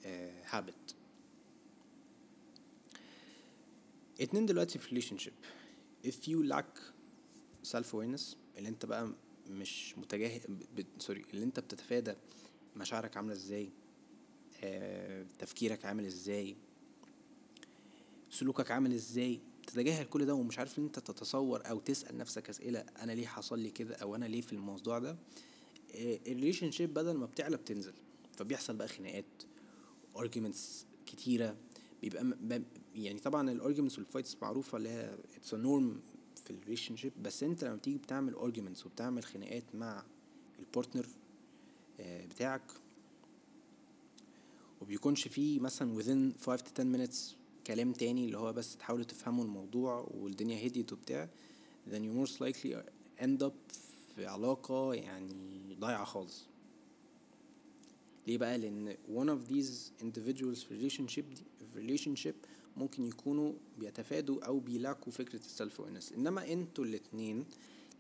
آه، 0.06 0.44
habit. 0.44 0.94
اتنين 4.22 4.46
دلوقتي 4.46 4.80
في 4.80 5.02
relationship. 5.02 5.46
If 6.08 6.28
you 6.28 6.54
lack 6.54 6.80
self 7.64 7.94
awareness 7.94 8.41
اللي 8.58 8.70
انت 8.70 8.86
بقى 8.86 9.12
مش 9.50 9.98
متجاهل 9.98 10.42
سوري 11.00 11.26
اللي 11.34 11.44
انت 11.46 11.60
بتتفادى 11.60 12.14
مشاعرك 12.76 13.18
عاملة 13.18 13.34
إزاي 13.34 13.70
آه 14.64 15.26
تفكيرك 15.40 15.86
عامل 15.86 16.06
إزاي 16.06 16.56
سلوكك 18.30 18.72
عامل 18.72 18.94
إزاي 18.94 19.40
تتجاهل 19.68 20.06
كل 20.06 20.26
ده 20.26 20.34
ومش 20.34 20.60
عارف 20.60 20.80
ان 20.80 20.84
انت 20.84 21.00
تتصور 21.00 21.70
أو 21.70 21.80
تسأل 21.80 22.18
نفسك 22.18 22.50
أسئلة 22.50 22.80
أنا 22.80 23.12
ليه 23.12 23.28
حصل 23.28 23.60
لي 23.60 23.70
كده 23.72 23.96
أو 23.96 24.16
أنا 24.16 24.26
ليه 24.26 24.42
في 24.42 24.54
الموضوع 24.54 25.00
ده 25.00 25.12
آه 25.96 26.20
ال 26.28 26.72
relationship 26.72 26.94
بدل 26.94 27.14
ما 27.18 27.26
بتعلى 27.26 27.58
بتنزل 27.58 27.94
فبيحصل 28.38 28.76
بقى 28.76 28.88
خناقات 28.88 29.26
arguments 30.18 30.86
كتيرة 31.06 31.58
بيبقى 32.02 32.62
يعني 32.96 33.20
طبعا 33.20 33.52
ال 33.52 33.56
arguments 33.56 33.98
وال 33.98 34.08
fights 34.08 34.38
معروفة 34.42 34.78
اللي 34.78 34.90
هي 34.90 35.18
it's 35.36 35.54
norm 35.54 36.02
في 36.46 36.52
ال 36.52 36.96
relationship 36.96 37.14
بس 37.24 37.44
انت 37.44 37.64
لما 37.64 37.76
بتيجي 37.76 37.98
بتعمل 37.98 38.34
arguments 38.34 38.86
وبتعمل 38.86 39.24
خناقات 39.24 39.64
مع 39.74 40.04
ال 40.60 40.66
partner 40.66 41.08
آه، 42.00 42.26
بتاعك 42.26 42.62
وبيكونش 44.82 45.28
فيه 45.28 45.60
مثلا 45.60 46.02
within 46.02 46.44
5 46.46 46.58
to 46.58 46.72
10 46.80 46.98
minutes 47.08 47.18
كلام 47.68 47.94
تاني 47.94 48.26
اللي 48.26 48.38
هو 48.38 48.54
بس 48.54 48.78
تحاولوا 48.78 49.06
تفهموا 49.06 49.44
الموضوع 49.44 50.08
والدنيا 50.14 50.68
هديت 50.68 50.94
وبتاع 50.94 51.30
then 51.92 52.00
you 52.00 52.28
most 52.28 52.34
likely 52.34 52.76
end 53.22 53.44
up 53.48 53.54
في 54.16 54.26
علاقة 54.26 54.94
يعني 54.94 55.76
ضايعة 55.80 56.04
خالص. 56.06 56.44
ليه 58.28 58.38
بقى؟ 58.38 58.58
لأن 58.58 58.96
one 59.16 59.28
of 59.30 59.52
these 59.52 60.04
individuals 60.04 60.66
في 60.68 60.90
relationship 60.90 61.24
دي 61.36 61.44
في 61.74 61.98
relationship 61.98 62.48
ممكن 62.78 63.06
يكونوا 63.06 63.54
بيتفادوا 63.80 64.46
أو 64.46 64.60
بي 64.60 64.75
lack 64.75 65.04
وا 65.04 65.12
فكرة 65.12 65.40
ال 65.40 65.48
self 65.48 65.82
awareness 65.82 66.12
إنما 66.12 66.52
أنتوا 66.54 66.86
الاتنين 66.86 67.46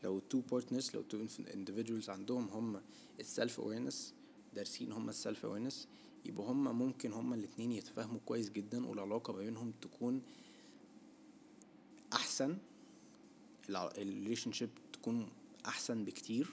لو 0.04 0.20
two 0.20 0.40
partners 0.40 0.92
لو 0.96 1.02
two 1.02 1.28
individuals 1.28 2.10
عندهم 2.10 2.48
هم 2.48 2.82
ال 3.20 3.28
self 3.28 3.60
awareness 3.60 4.14
دارسين 4.56 4.92
هم 4.92 5.10
ال 5.10 5.17
self 5.17 5.46
awareness 5.46 5.88
يبقى 6.26 6.48
هم 6.48 6.78
ممكن 6.78 7.14
هم 7.14 7.34
الاتنين 7.34 7.72
يتفاهموا 7.72 8.20
كويس 8.26 8.50
جدا 8.50 8.88
والعلاقة 8.88 9.34
بينهم 9.34 9.74
تكون 9.82 10.22
أحسن 12.14 12.58
ال 13.70 13.79
relation 13.79 14.52
تكون 14.94 15.30
أحسن 15.66 16.06
بكتير. 16.06 16.48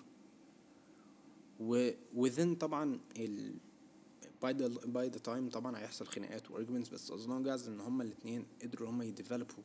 و 1.60 1.90
within 2.14 2.56
طبعا 2.60 3.00
ال 3.16 3.54
by 4.42 4.52
the 4.52 4.68
by 4.68 5.08
the 5.08 5.18
time 5.18 5.48
طبعا 5.50 5.78
هيحصل 5.78 6.06
خناقات 6.06 6.50
و 6.50 6.54
arguments 6.54 6.88
بس 6.88 7.10
اظن 7.10 7.42
just 7.42 7.68
إن 7.68 7.80
هما 7.80 8.02
الاتنين 8.02 8.46
قدروا 8.62 8.90
هما 8.90 9.04
ي 9.04 9.12
develop 9.12 9.62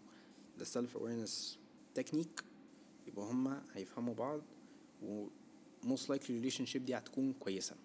وا 0.60 0.61
the 0.61 0.64
self 0.64 0.98
awareness 0.98 1.58
technique 1.96 2.44
يبقى 3.08 3.26
هما 3.26 3.64
هيفهموا 3.74 4.14
بعض 4.14 4.42
و 5.04 5.28
most 5.84 6.08
likely 6.14 6.30
relationship 6.44 6.78
دي 6.78 6.98
هتكون 6.98 7.34
كويسة. 7.34 7.76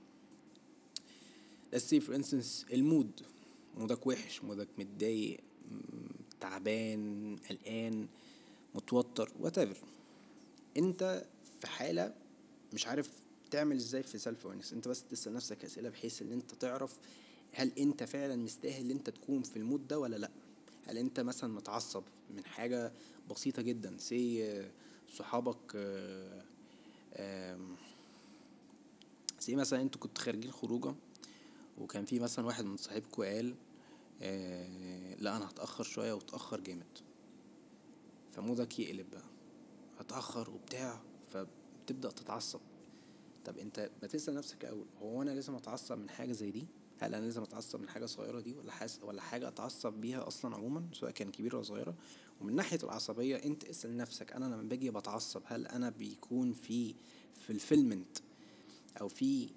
Let's 1.75 1.79
say 1.91 2.01
for 2.01 2.15
instance 2.15 2.73
ال 2.73 2.82
mood 2.82 3.21
mood 3.77 4.01
ك 4.01 4.07
وحش 4.07 4.45
مودك 4.45 4.69
متضايق 4.79 5.41
تعبان 6.41 7.37
قلقان 7.51 8.09
متوتر 8.75 9.33
whatever. 9.43 9.77
انت 10.77 11.27
في 11.61 11.67
حالة 11.67 12.15
مش 12.73 12.87
عارف 12.87 13.11
بتعمل 13.49 13.77
إزاي 13.77 14.03
في 14.03 14.19
self 14.19 14.47
awareness 14.47 14.73
انت 14.73 14.89
بس 14.89 15.05
تسأل 15.05 15.33
نفسك 15.33 15.65
أسئلة 15.65 15.89
بحيث 15.89 16.23
إن 16.23 16.33
انت 16.33 16.55
تعرف 16.55 16.99
هل 17.53 17.73
انت 17.79 18.05
فعلا 18.05 18.37
مستاهل 18.37 18.85
ان 18.85 18.91
انت 18.91 19.11
تكون 19.11 19.43
في 19.43 19.57
ال 19.57 19.63
mood 19.63 19.89
ده 19.89 19.99
ولا 19.99 20.17
لأ. 20.17 20.31
هل 20.87 20.99
انت 20.99 21.21
مثلا 21.21 21.53
متعصب 21.55 22.03
من 22.37 22.45
حاجة 22.45 22.93
بسيطة 23.31 23.63
جدا؟ 23.63 23.97
سي 23.99 24.45
آه، 24.51 24.71
صحابك 25.15 25.73
آه، 25.77 27.59
زي 29.41 29.57
مثلا 29.57 29.81
أنتوا 29.81 30.01
كنتوا 30.01 30.25
خارجين 30.25 30.51
خروجة 30.53 30.95
وكان 31.79 32.05
في 32.05 32.21
مثلا 32.21 32.47
واحد 32.47 32.65
من 32.65 32.77
صاحبكوا 32.77 33.35
قال 33.35 33.55
آه، 34.23 35.15
لأ 35.15 35.37
أنا 35.37 35.49
هتأخر 35.51 35.85
شوية 35.85 36.13
وتأخر 36.13 36.61
جامد. 36.61 36.99
فمودك 38.33 38.79
يقلب 38.79 39.11
بقى. 39.11 39.25
هتأخر 40.01 40.51
وبتاع 40.51 41.01
فبتبدأ 41.33 42.11
تتعصب. 42.11 42.61
طب 43.49 43.59
انت 43.59 43.91
ما 44.03 44.09
تسال 44.09 44.35
نفسك 44.35 44.65
اول 44.65 44.87
هو 45.03 45.23
أنا 45.23 45.31
لازم 45.31 45.55
أتعصب 45.55 45.99
من 45.99 46.11
حاجة 46.11 46.33
زي 46.33 46.51
دي؟ 46.51 46.67
هل 47.01 47.15
أنا 47.15 47.25
لازم 47.25 47.43
أتعصب 47.43 47.81
من 47.81 47.89
حاجة 47.89 48.07
صغيرة 48.07 48.41
دي 48.41 48.55
ولا 48.55 48.73
حاس 48.73 49.01
ولا 49.03 49.23
حاجة 49.23 49.49
أتعصب 49.49 49.93
بيها 49.93 50.27
أصلا 50.27 50.57
عموما 50.57 50.85
سواء 50.93 51.11
كان 51.11 51.31
كبيرة 51.31 51.57
أو 51.57 51.63
صغيرة؟ 51.63 51.95
ومن 52.41 52.57
ناحية 52.57 52.79
العصبية 52.83 53.37
انت 53.37 53.65
اسأل 53.65 53.97
نفسك 53.97 54.33
أنا 54.33 54.45
لما 54.45 54.63
باجي 54.63 54.91
بتعصب 54.91 55.43
هل 55.45 55.67
أنا 55.67 55.91
بيكون 55.91 56.53
في 56.53 56.95
فلفلمنت 57.47 58.19
أو 59.01 59.09
في 59.09 59.49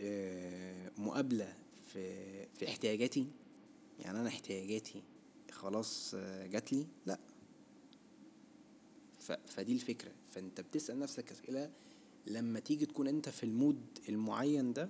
آه، 0.00 0.90
مقابلة 0.98 1.56
في 1.92 2.46
في 2.46 2.68
احتياجاتي؟ 2.68 3.26
يعني 4.00 4.20
أنا 4.20 4.28
احتياجاتي 4.28 5.02
خلاص 5.50 6.14
آه، 6.14 6.46
جات 6.46 6.72
لي 6.72 6.86
لا. 7.06 7.18
فدي 9.46 9.72
الفكرة. 9.72 10.12
فأنت 10.30 10.60
بتسأل 10.60 10.98
نفسك 10.98 11.32
أسئلة 11.32 11.70
لما 12.26 12.60
تيجي 12.60 12.86
تكون 12.86 13.08
انت 13.08 13.28
في 13.28 13.44
ال 13.44 13.51
mood 13.51 13.80
المعين 14.08 14.72
ده 14.72 14.88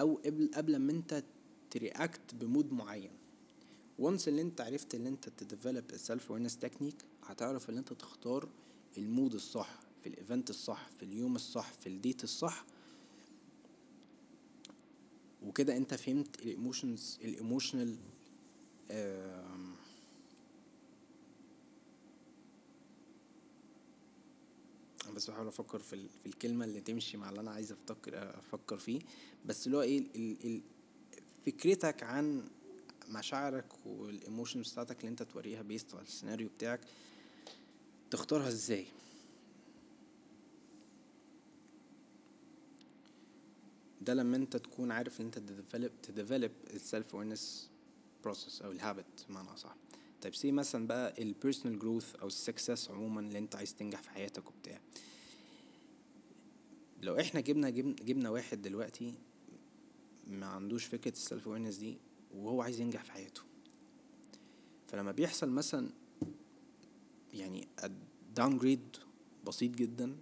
أو 0.00 0.14
قبل 0.24 0.50
قبل 0.54 0.76
ما 0.76 0.92
انت 0.92 1.24
ت 1.70 1.81
react 1.81 2.34
ب 2.34 2.42
mood 2.42 2.72
معين. 2.72 3.10
once 3.98 4.28
اللي 4.28 4.42
انت 4.42 4.60
عرفت 4.60 4.94
اللي 4.94 5.08
انت 5.08 5.28
ت 5.28 5.35
develop 5.35 5.84
ال 5.92 6.00
self 6.00 6.32
awareness 6.32 6.58
technique 6.60 6.94
هتعرف 7.24 7.70
ان 7.70 7.78
انت 7.78 7.92
تختار 7.92 8.48
ال 8.98 9.05
mood 9.05 9.34
الصح 9.34 9.80
في 10.02 10.08
ال 10.08 10.15
event 10.15 10.50
الصح 10.50 10.88
في 10.98 11.02
اليوم 11.02 11.36
الصح 11.36 11.72
في 11.72 11.86
ال 11.88 11.95
date 11.95 12.24
الصح. 12.24 12.64
وكده 15.42 15.76
انت 15.76 15.94
فهمت 15.94 16.42
ال 16.42 16.50
emotions 16.50 17.18
ال 17.24 17.31
emotional 17.31 17.96
آه 18.90 19.45
بس 25.16 25.30
بحاول 25.30 25.48
أفكر 25.48 25.78
في, 25.78 25.92
ال... 25.92 26.08
في 26.08 26.26
الكلمة 26.26 26.64
اللي 26.64 26.80
تمشي 26.80 27.16
مع 27.16 27.28
اللي 27.28 27.40
أنا 27.40 27.50
عايز 27.50 27.72
أفكر 27.72 28.38
أفكر 28.38 28.78
فيه. 28.78 29.00
بس 29.46 29.66
اللي 29.66 29.76
هو 29.76 29.82
إيه 29.82 29.98
ال... 29.98 30.36
ال... 30.44 30.62
فكرتك 31.46 32.02
عن 32.02 32.48
مشاعرك 33.08 33.86
وال 33.86 34.03
emotions 34.03 34.72
بتاعتك 34.72 35.00
اللي 35.00 35.08
أنت 35.08 35.22
توريها 35.22 35.62
based 35.62 35.94
على 35.94 36.02
السيناريو 36.04 36.48
بتاعك 36.48 36.80
تختارها 38.10 38.48
إزاي؟ 38.48 38.86
ده 44.00 44.14
لما 44.14 44.36
أنت 44.36 44.56
تكون 44.56 44.90
عارف 44.90 45.20
إن 45.20 45.24
أنت 45.26 45.38
ت 45.38 45.45
develop 45.45 45.90
ت 46.02 46.08
develop 46.08 46.50
ال 46.74 46.82
self 46.82 47.14
awareness 47.14 47.70
process 48.24 48.62
أو 48.62 48.70
ال 48.70 48.79
habit 48.79 49.26
بمعنى 49.28 49.48
أصح. 49.48 49.76
طيب 50.22 50.34
say 50.34 50.52
مثلا 50.52 50.86
بقى 50.86 51.22
ال 51.22 51.28
personal 51.28 51.78
growth 51.78 52.14
أو 52.14 52.26
ال 52.26 52.34
success 52.34 52.90
عموما 52.90 53.20
اللي 53.20 53.38
أنت 53.38 53.56
عايز 53.56 53.74
تنجح 53.74 54.02
في 54.02 54.10
حياتك 54.10 54.48
وبتاع. 54.48 54.80
لو 57.02 57.20
إحنا 57.20 57.40
جبنا 57.40 57.70
جبنا 57.70 58.30
واحد 58.30 58.62
دلوقتي 58.62 59.14
ما 60.26 60.46
عندوش 60.46 60.84
فكرة 60.84 61.12
ال 61.12 61.19
self 61.19 61.48
awareness 61.48 61.76
دي 61.76 61.98
وهو 62.34 62.62
عايز 62.62 62.80
ينجح 62.80 63.04
في 63.04 63.12
حياته. 63.12 63.42
فلما 64.88 65.12
بيحصل 65.12 65.50
مثلا 65.50 65.90
يعني 67.32 67.68
downgrade 68.34 68.96
بسيط 69.46 69.70
جدا 69.70 70.16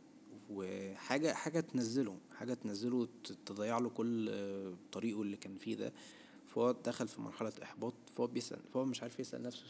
وحاجة 0.51 1.33
حاجة 1.33 1.61
تنزله 1.61 2.19
حاجة 2.35 2.55
تنزله 2.55 3.09
تضيع 3.47 3.79
له 3.79 3.91
كل 3.91 4.31
طريقه 4.93 5.23
اللي 5.23 5.37
كان 5.37 5.57
فيه 5.57 5.75
ده 5.75 5.93
فهو 6.55 6.73
دخل 6.73 7.09
في 7.09 7.21
مرحلة 7.21 7.53
إحباط 7.63 7.95
فهو 8.17 8.27
بيسأل 8.27 8.61
فهو 8.75 8.85
مش 8.85 9.03
عارف 9.03 9.21
يسأل 9.21 9.43
نفسه 9.43 9.65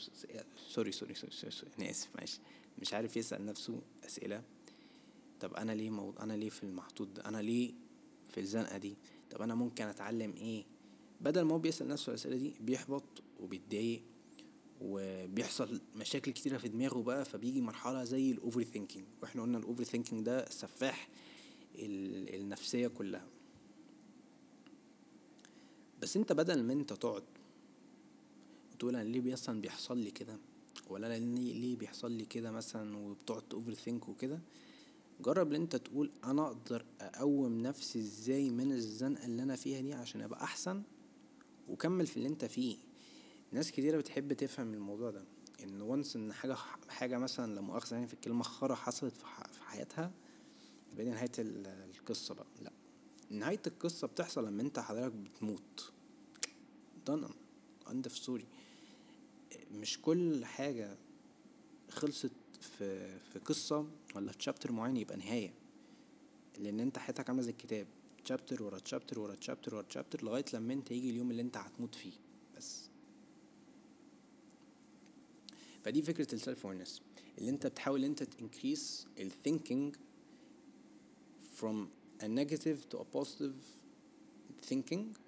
sorry 0.69 0.93
sorry 0.93 1.15
sorry, 1.15 1.15
sorry, 1.15 1.51
sorry. 1.53 1.73
أنا 1.79 1.91
آسف 1.91 2.17
معلش. 2.17 2.39
مش 2.79 2.95
عارف 2.95 3.17
يسأل 3.17 3.47
نفسه 3.47 3.81
أسئلة. 4.07 4.43
طب 5.41 5.55
أنا 5.55 5.73
ليه 5.73 5.91
موضوع 5.91 6.23
أنا 6.23 6.33
ليه 6.33 6.51
في 6.51 6.63
المحطوط 6.63 7.09
ده؟ 7.09 7.25
أنا 7.25 7.43
ليه 7.43 7.73
في 8.33 8.41
الزنقة 8.41 8.79
دي؟ 8.79 8.97
طب 9.31 9.43
أنا 9.43 9.55
ممكن 9.55 9.85
أتعلم 9.85 10.35
إيه؟ 10.37 10.65
بدل 11.21 11.43
ما 11.43 11.55
هو 11.55 11.59
بيسأل 11.59 11.89
نفسه 11.89 12.11
الأسئلة 12.11 12.37
دي 12.37 12.55
بيحبط 12.61 13.05
وبيتضايق 13.41 14.03
وبيحصل 14.81 15.81
مشاكل 15.97 16.33
كتيرة 16.33 16.59
في 16.59 16.69
دماغه 16.69 17.03
بقى 17.03 17.25
فبيجي 17.25 17.61
مرحلة 17.61 18.05
زي 18.05 18.31
ال 18.31 18.63
overthinking 18.63 19.05
وإحنا 19.23 19.43
قلنا 19.43 19.59
ال 19.59 19.85
overthinking 19.85 20.27
ده 20.27 20.49
سفاح 20.51 21.09
النفسية 21.79 22.89
كلها. 22.89 23.27
بس 26.05 26.17
انت 26.17 26.33
بدل 26.33 26.63
ما 26.63 26.73
انت 26.73 26.93
تقعد 26.93 27.23
وتقول 28.73 28.97
أنا 28.97 29.09
ليه 29.09 29.21
بيحصل 29.21 29.61
بيحصل 29.61 29.99
لي 29.99 30.11
كده؟ 30.11 30.39
ولا 30.91 31.07
أنا 31.07 31.25
ليه 31.35 31.77
بيحصل 31.77 32.13
لي 32.13 32.25
كده 32.25 32.51
مثلا 32.51 32.97
وبتقعد 32.97 33.43
overthink 33.53 34.09
وكده؟ 34.09 34.41
جرب 35.21 35.53
إن 35.53 35.61
انت 35.61 35.77
تقول 35.77 36.11
أنا 36.25 36.47
أقدر 36.47 36.85
أقوم 37.01 37.63
نفسي 37.63 37.99
إزاي 37.99 38.51
من 38.51 38.73
الزنقة 38.73 39.27
اللي 39.27 39.43
أنا 39.43 39.57
فيها 39.57 39.81
دي 39.81 39.95
عشان 39.95 40.21
أبقى 40.21 40.45
أحسن 40.45 40.83
وكمل 41.69 42.07
في 42.07 42.17
اللي 42.17 42.29
أنت 42.29 42.45
فيه. 42.45 42.77
ناس 43.53 43.71
كتيرة 43.73 43.97
بتحب 43.97 44.33
تفهم 44.33 44.75
الموضوع 44.75 45.11
ده 45.11 45.25
إن 45.63 45.83
once 45.83 46.17
إن 46.17 46.33
حاجة 46.33 46.57
حاجة 46.89 47.19
مثلا 47.19 47.55
لا 47.55 47.61
مؤاخذة 47.61 47.95
يعني 47.95 48.07
في 48.07 48.15
الكلمة 48.15 48.43
خرا 48.43 48.75
حصلت 48.75 49.17
في 49.53 49.63
حياتها 49.63 50.13
يبقى 50.93 51.05
نهاية 51.07 51.33
القصة 51.39 52.35
بقى. 52.35 52.47
لا 52.63 52.73
نهاية 53.31 53.63
القصة 53.67 54.07
بتحصل 54.07 54.47
لما 54.47 54.63
أنت 54.63 54.79
حضرتك 54.79 55.13
بتموت. 55.15 55.94
End 57.87 58.07
of 58.11 58.13
story 58.27 58.45
مش 59.73 59.99
كل 60.03 60.45
حاجة 60.45 60.97
خلصت 61.91 62.31
في 62.61 63.19
في 63.19 63.39
قصة 63.39 63.87
ولا 64.15 64.33
في 64.33 64.43
chapter 64.43 64.73
معين 64.73 64.97
يبقى 64.97 65.17
نهاية. 65.17 65.55
لأن 66.59 66.81
أنت 66.81 66.99
حياتك 66.99 67.29
عاملة 67.29 67.43
زي 67.43 67.51
الكتاب. 67.51 67.87
chapter 68.25 68.63
ورا 68.63 68.81
chapter 68.85 69.19
ورا 69.19 69.37
chapter 69.41 69.75
ورا 69.75 69.85
chapter 69.91 70.25
لغاية 70.25 70.45
لما 70.55 70.73
أنت 70.73 70.91
يجي 70.91 71.11
اليوم 71.11 71.31
اللي 71.31 71.43
أنت 71.43 71.57
هتموت 71.57 71.95
فيه. 71.95 72.13
بس. 72.57 72.89
فدي 75.85 76.03
فكرة 76.03 76.35
ال 76.35 76.41
self 76.41 76.67
awareness 76.67 77.01
اللي 77.39 77.51
أنت 77.51 77.67
بتحاول 77.67 78.05
أنت 78.05 78.23
ت 78.23 78.32
increase 78.32 79.07
ال 79.19 79.27
thinking 79.27 79.97
from 81.61 81.87
a 82.23 82.27
negative 82.27 82.79
to 82.93 82.97
a 82.99 83.05
positive 83.17 83.55
thinking. 84.71 85.24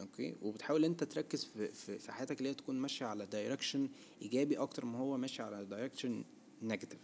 okay؟ 0.00 0.34
وبتحاول 0.42 0.84
أنت 0.84 1.04
تركز 1.04 1.44
في 1.44 1.68
في, 1.68 1.98
في 1.98 2.12
حياتك 2.12 2.38
اللي 2.38 2.48
هي 2.48 2.54
تكون 2.54 2.76
ماشية 2.78 3.06
على 3.06 3.26
direction 3.26 3.88
إيجابي 4.22 4.58
أكتر 4.58 4.84
ما 4.84 4.98
هو 4.98 5.16
ماشي 5.16 5.42
على 5.42 5.64
direction 5.64 6.24
negative 6.62 7.00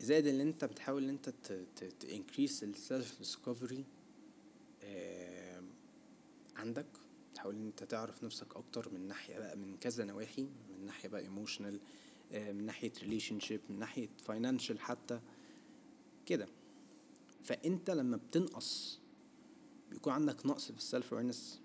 زائد 0.00 0.26
إن 0.26 0.40
أنت 0.40 0.64
بتحاول 0.64 1.02
إن 1.04 1.08
أنت 1.08 1.28
ت 2.00 2.07
increase 2.07 2.64
ال 2.64 2.75
self 2.75 3.18
discovery 3.18 3.84
عندك. 6.56 6.86
تحاول 7.34 7.54
إن 7.54 7.66
أنت 7.66 7.84
تعرف 7.84 8.24
نفسك 8.24 8.56
أكتر 8.56 8.88
من 8.92 9.08
ناحية 9.08 9.38
بقى 9.38 9.56
من 9.56 9.76
كذا 9.76 10.04
نواحي 10.04 10.42
من 10.42 10.86
ناحية 10.86 11.08
بقى 11.08 11.20
emotional 11.20 11.80
من 12.32 12.66
ناحية 12.66 12.92
relationship 13.02 13.60
من 13.70 13.78
ناحية 13.78 14.08
financial 14.24 14.80
حتى. 14.80 15.20
كده. 16.26 16.48
فأنت 17.44 17.90
لما 17.90 18.16
بتنقص 18.16 18.98
بيكون 19.90 20.12
عندك 20.12 20.46
نقص 20.46 20.72
في 20.72 20.78
ال 20.78 20.85
self 20.85 21.12
awareness 21.12 21.60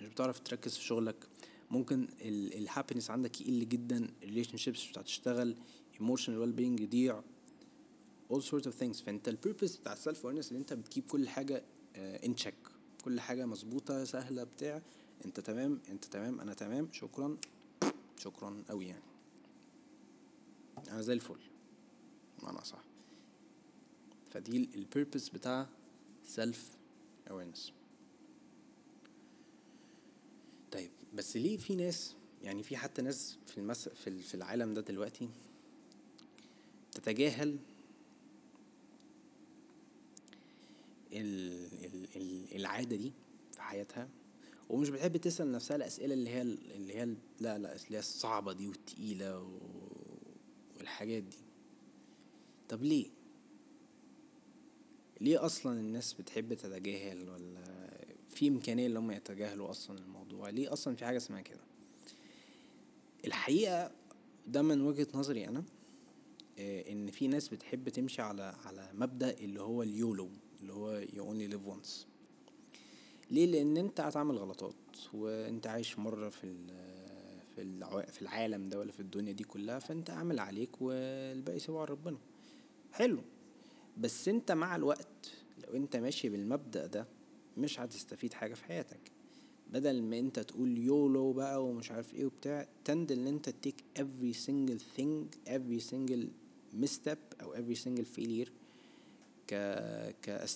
مش 0.00 0.06
بتعرف 0.06 0.38
تركز 0.38 0.76
في 0.76 0.84
شغلك. 0.84 1.26
ممكن 1.70 2.08
ال 2.22 2.31
happiness 2.31 3.10
عندك 3.10 3.40
يقل 3.40 3.68
جدا 3.68 4.10
ال 4.22 4.56
relationships 4.56 4.78
مش 4.90 4.98
هتشتغل 4.98 5.56
emotional 6.00 6.38
well 6.38 6.52
being 6.52 6.80
يضيع 6.80 7.22
all 8.32 8.40
sort 8.42 8.64
of 8.64 8.72
things. 8.82 9.02
فأنت 9.04 9.28
ال 9.28 9.34
purpose 9.34 9.76
بتاع 9.76 9.92
ال 9.92 9.98
self 9.98 10.24
awareness 10.24 10.48
اللي 10.48 10.58
أنت 10.60 10.72
بت 10.72 10.83
keep 10.83 11.04
كل 11.06 11.28
حاجة 11.28 11.64
in 11.96 12.32
uh, 12.32 12.36
check 12.36 12.54
كل 13.04 13.20
حاجة 13.20 13.46
مظبوطة 13.46 14.04
سهلة 14.04 14.44
بتاع. 14.44 14.82
أنت 15.24 15.40
تمام 15.40 15.80
أنت 15.88 16.04
تمام 16.04 16.40
أنا 16.40 16.54
تمام. 16.54 16.88
شكرا. 16.92 17.36
شكرا 18.18 18.62
قوي 18.68 18.86
يعني. 18.86 19.02
أنا 20.88 21.02
زي 21.02 21.12
الفل. 21.12 21.40
معنى 22.42 22.64
صح 22.64 22.84
فدي 24.36 24.68
البيربز 24.74 25.28
بتاع 25.28 25.66
سيلف 26.24 26.70
awareness 27.30 27.70
طيب 30.72 30.90
بس 31.14 31.36
ليه 31.36 31.56
في 31.56 31.76
ناس 31.76 32.14
يعني 32.42 32.62
في 32.62 32.76
حتى 32.76 33.02
ناس 33.02 33.38
في 33.46 33.58
المس 33.58 33.88
في 33.88 34.22
في 34.22 34.34
العالم 34.34 34.74
ده 34.74 34.80
دلوقتي 34.80 35.28
تتجاهل 36.92 37.58
ال 41.12 41.64
ال 41.84 42.06
ال 42.16 42.56
العادة 42.56 42.96
دي 42.96 43.12
في 43.52 43.62
حياتها 43.62 44.08
ومش 44.68 44.88
بتحب 44.88 45.16
تسأل 45.16 45.52
نفسها 45.52 45.76
الأسئلة 45.76 46.14
اللي 46.14 46.30
هي 46.30 46.42
اللي 46.42 46.94
هي 46.94 47.04
لا 47.40 47.58
لا 47.58 47.76
اللي 47.76 47.96
هي 47.96 47.98
الصعبة 47.98 48.52
دي 48.52 48.68
والتقيلة 48.68 49.58
والحاجات 50.78 51.22
دي 51.22 51.36
طب 52.68 52.82
ليه؟ 52.82 53.15
ليه 55.20 55.44
أصلا 55.46 55.80
الناس 55.80 56.12
بتحب 56.12 56.54
تتجاهل 56.54 57.28
ولا 57.28 57.90
في 58.28 58.48
إمكانية 58.48 58.86
إن 58.86 58.96
هم 58.96 59.10
يتجاهلوا 59.10 59.70
أصلا 59.70 59.98
الموضوع؟ 59.98 60.50
ليه 60.50 60.72
أصلا 60.72 60.94
في 60.96 61.04
حاجة 61.04 61.16
اسمها 61.16 61.40
كده؟ 61.40 61.60
الحقيقة 63.26 63.90
ده 64.46 64.62
من 64.62 64.80
وجهة 64.80 65.08
نظري 65.14 65.48
أنا 65.48 65.64
إن 66.58 67.10
في 67.10 67.28
ناس 67.28 67.48
بتحب 67.48 67.88
تمشي 67.88 68.22
على 68.22 68.56
على 68.64 68.90
مبدأ 68.94 69.30
اللي 69.30 69.60
هو 69.60 69.82
اليولو 69.82 70.30
اللي 70.60 70.72
هو 70.72 71.00
you 71.00 71.14
only 71.34 71.52
live 71.54 71.70
once. 71.76 72.06
ليه؟ 73.30 73.46
لأن 73.46 73.76
أنت 73.76 74.00
هتعمل 74.00 74.38
غلطات 74.38 74.74
وأنت 75.14 75.66
عايش 75.66 75.98
مرة 75.98 76.28
في 76.28 76.56
في 77.56 77.84
في 78.12 78.22
العالم 78.22 78.68
ده 78.68 78.78
ولا 78.78 78.92
في 78.92 79.00
الدنيا 79.00 79.32
دي 79.32 79.44
كلها 79.44 79.78
فأنت 79.78 80.10
اعمل 80.10 80.38
عليك 80.40 80.82
والباقي 80.82 81.58
سيبه 81.58 81.78
على 81.80 81.88
ربنا. 81.90 82.18
حلو. 82.92 83.22
بس 83.96 84.28
انت 84.28 84.52
مع 84.52 84.76
الوقت 84.76 85.30
لو 85.66 85.76
انت 85.76 85.96
ماشي 85.96 86.28
بالمبدأ 86.28 86.86
ده 86.86 87.06
مش 87.56 87.80
هتستفيد 87.80 88.32
حاجة 88.32 88.54
في 88.54 88.64
حياتك. 88.64 89.12
بدل 89.72 90.02
ما 90.02 90.18
انت 90.18 90.38
تقول 90.38 90.78
يولو 90.78 91.32
بقى 91.32 91.64
ومش 91.64 91.90
عارف 91.90 92.14
إيه 92.14 92.24
وبتاع 92.26 92.68
تند 92.84 93.12
ان 93.12 93.26
انت 93.26 93.48
تيك 93.48 93.74
every 93.98 94.34
single 94.46 94.80
thing 94.98 95.48
every 95.48 95.82
single 95.92 96.26
misstep 96.82 97.42
أو 97.42 97.54
every 97.54 97.76
single 97.78 98.06
failure 98.18 98.48
ك 99.48 99.54
ك 100.22 100.46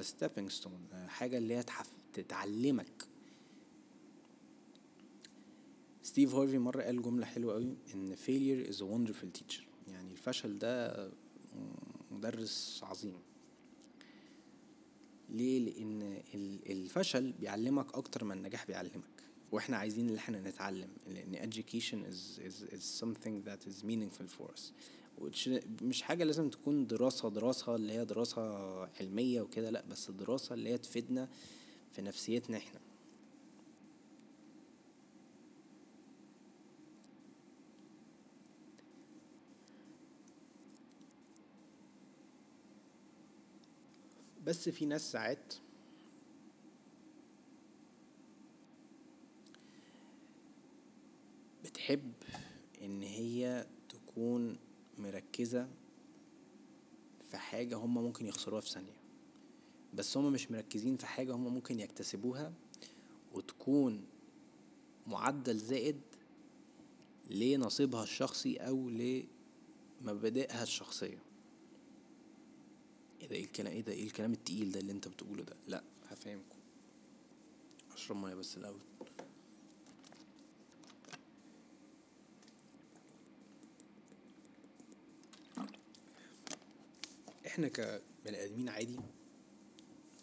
stepping 0.00 0.52
stone, 0.62 0.94
حاجة 1.08 1.38
اللي 1.38 1.56
هي 1.56 1.64
تتعلمك. 2.12 3.04
ستيف 6.02 6.34
هارفي 6.34 6.58
مرة 6.58 6.82
قال 6.82 7.02
جملة 7.02 7.26
حلوة 7.26 7.54
قوي 7.54 7.74
إن 7.94 8.16
failure 8.16 8.72
is 8.72 8.76
a 8.76 8.84
wonderful 8.84 9.40
teacher. 9.40 9.62
يعني 9.88 10.12
الفشل 10.12 10.58
ده 10.58 11.08
مدرس 12.20 12.80
عظيم. 12.82 13.16
ليه؟ 15.28 15.58
لأن 15.60 16.22
الفشل 16.70 17.32
بيعلمك 17.32 17.94
أكتر 17.94 18.24
ما 18.24 18.34
النجاح 18.34 18.66
بيعلمك. 18.66 19.20
وإحنا 19.52 19.76
عايزين 19.76 20.08
إن 20.08 20.14
إحنا 20.14 20.40
نتعلم 20.40 20.88
لأن 21.06 21.50
education 21.50 21.96
is, 22.12 22.38
is, 22.40 22.74
is 22.74 23.00
something 23.04 23.42
that 23.48 23.66
is 23.70 23.84
meaningful 23.84 24.28
for 24.38 24.54
us. 24.54 24.72
مش 25.82 26.02
حاجة 26.02 26.24
لازم 26.24 26.50
تكون 26.50 26.86
دراسة 26.86 27.30
دراسة 27.30 27.74
اللي 27.76 27.92
هي 27.92 28.04
دراسة 28.04 28.42
علمية 29.00 29.40
وكده 29.40 29.70
لأ 29.70 29.84
بس 29.90 30.10
دراسة 30.10 30.54
اللي 30.54 30.70
هي 30.70 30.78
تفيدنا 30.78 31.28
في 31.92 32.02
نفسيتنا 32.02 32.56
إحنا. 32.56 32.80
بس 44.46 44.68
في 44.68 44.86
ناس 44.86 45.12
ساعات 45.12 45.54
بتحب 51.64 52.12
إن 52.82 53.02
هي 53.02 53.66
تكون 53.88 54.58
مركزة 54.98 55.68
في 57.30 57.36
حاجة 57.36 57.76
هما 57.76 58.00
ممكن 58.00 58.26
يخسروها 58.26 58.60
في 58.60 58.70
ثانية. 58.70 59.00
بس 59.94 60.16
هما 60.16 60.30
مش 60.30 60.50
مركزين 60.50 60.96
في 60.96 61.06
حاجة 61.06 61.34
هما 61.34 61.50
ممكن 61.50 61.80
يكتسبوها 61.80 62.52
وتكون 63.32 64.04
معدل 65.06 65.58
زائد 65.58 66.00
لنصيبها 67.30 68.02
الشخصي 68.02 68.56
أو 68.56 68.90
لمبادئها 70.02 70.62
الشخصية. 70.62 71.18
إيه 73.20 73.28
ده 73.28 73.36
إيه 73.36 73.44
الكلام 73.44 73.72
إيه 73.72 73.80
ده 73.82 73.92
إيه 73.92 74.04
الكلام 74.04 74.32
التقيل 74.32 74.72
ده 74.72 74.80
اللي 74.80 74.92
أنت 74.92 75.08
بتقوله 75.08 75.42
ده؟ 75.42 75.56
لأ 75.68 75.82
هفهمكم. 76.10 76.56
أشرب 77.94 78.16
مية 78.16 78.34
بس 78.34 78.56
الأول. 78.56 78.78
إحنا 87.46 87.68
كبني 87.68 88.44
آدمين 88.44 88.68
عادي 88.68 88.96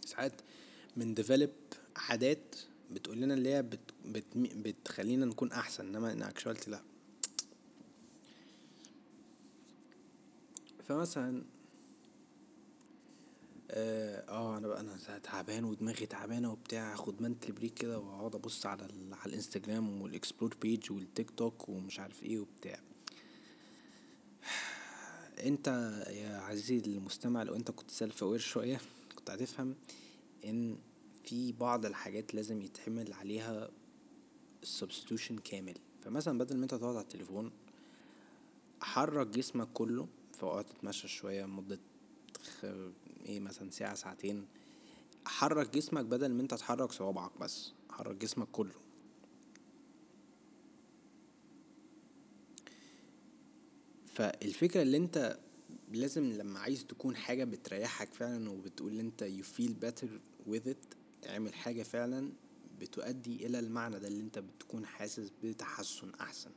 ساعات 0.06 0.42
بن 0.98 1.14
develop 1.14 1.50
عادات 1.96 2.56
بتقول 2.92 3.18
لنا 3.18 3.34
اللي 3.34 3.54
هي 3.54 3.62
بت 3.64 3.80
بت 4.06 4.24
بتخلينا 4.38 5.26
نكون 5.26 5.52
أحسن 5.52 5.88
إنما 5.88 6.12
إن 6.12 6.24
actually 6.24 6.72
لأ. 6.72 6.82
فمثلا 10.88 11.44
آه 13.72 14.30
آه، 14.30 14.58
أنا 14.58 14.68
بقى 14.68 14.80
أنا 14.80 14.98
تعبان 15.24 15.64
ودماغي 15.64 16.06
تعبانة 16.06 16.52
وبتاع 16.52 16.94
اخد 16.94 17.22
mental 17.22 17.52
break 17.52 17.74
كده 17.74 18.00
وأقعد 18.00 18.36
أبص 18.36 18.66
على 18.66 18.86
ال... 18.86 19.14
على 19.14 19.26
الإنستجرام 19.30 20.02
وال 20.02 20.14
explore 20.14 20.56
page 20.62 20.92
والتيك 20.92 21.32
توك 21.32 21.70
ومش 21.70 22.00
عارف 22.00 22.24
إيه 22.24 22.40
وبتاع. 22.40 22.80
أنت 25.44 25.68
يا 26.10 26.38
عزيزي 26.38 26.78
المستمع 26.98 27.44
لو 27.44 27.56
أنت 27.56 27.72
كنت 27.72 27.92
self 27.92 28.24
aware 28.24 28.40
شوية 28.40 28.82
كنت 29.16 29.30
هتفهم 29.30 29.76
إن 30.46 30.78
في 31.24 31.52
بعض 31.52 31.86
الحاجات 31.86 32.36
لازم 32.36 32.62
يتعمل 32.62 33.14
عليها 33.14 33.70
ال 34.64 34.69
substitution 34.69 35.38
كامل. 35.38 35.78
فمثلا 36.02 36.38
بدل 36.38 36.58
ما 36.58 36.64
أنت 36.64 36.76
تقعد 36.76 36.96
على 36.96 37.04
التليفون 37.04 37.52
حرك 38.82 39.28
جسمك 39.28 39.68
كله 39.74 40.08
فاقعد 40.34 40.66
تتمشى 40.66 41.08
شوية 41.08 41.46
مدة 41.46 41.80
إيه 43.28 43.40
مثلا 43.40 43.70
ساعة 43.72 43.96
ساعتين. 43.96 44.48
حرك 45.26 45.74
جسمك 45.74 46.06
بدل 46.06 46.34
ما 46.34 46.42
انت 46.42 46.54
تحرك 46.54 46.92
صوابعك 46.92 47.32
بس. 47.40 47.72
حرك 47.90 48.16
جسمك 48.16 48.48
كله. 48.52 48.76
فالفكرة 54.08 54.82
اللي 54.82 54.98
انت 54.98 55.40
لازم 55.92 56.24
لما 56.34 56.60
عايز 56.60 56.86
تكون 56.86 57.16
حاجة 57.16 57.44
بتريحك 57.44 58.14
فعلا 58.14 58.50
وبتقول 58.50 59.00
انت 59.00 59.24
you 59.24 59.44
feel 59.60 59.72
better 59.86 60.08
with 60.52 60.68
it 60.72 60.98
اعمل 61.30 61.54
حاجة 61.54 61.84
فعلا 61.84 62.32
بتؤدي 62.80 63.46
إلى 63.46 63.60
المعنى 63.60 64.00
ده 64.00 64.08
اللي 64.08 64.22
انت 64.22 64.40
بتكون 64.40 64.86
حاسس 64.86 65.32
بتحسن 65.44 66.12
أحسن. 66.22 66.52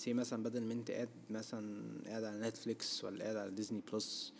say 0.00 0.12
مثلا 0.14 0.42
بدل 0.42 0.62
ما 0.62 0.72
انت 0.74 0.90
قاعد 0.90 1.08
مثلا 1.30 1.84
قاعد 2.06 2.24
على 2.24 2.48
نتفليكس 2.48 3.04
ولا 3.04 3.24
قاعد 3.24 3.36
على 3.36 3.50
ديزني 3.50 3.82
بلس 3.92 4.32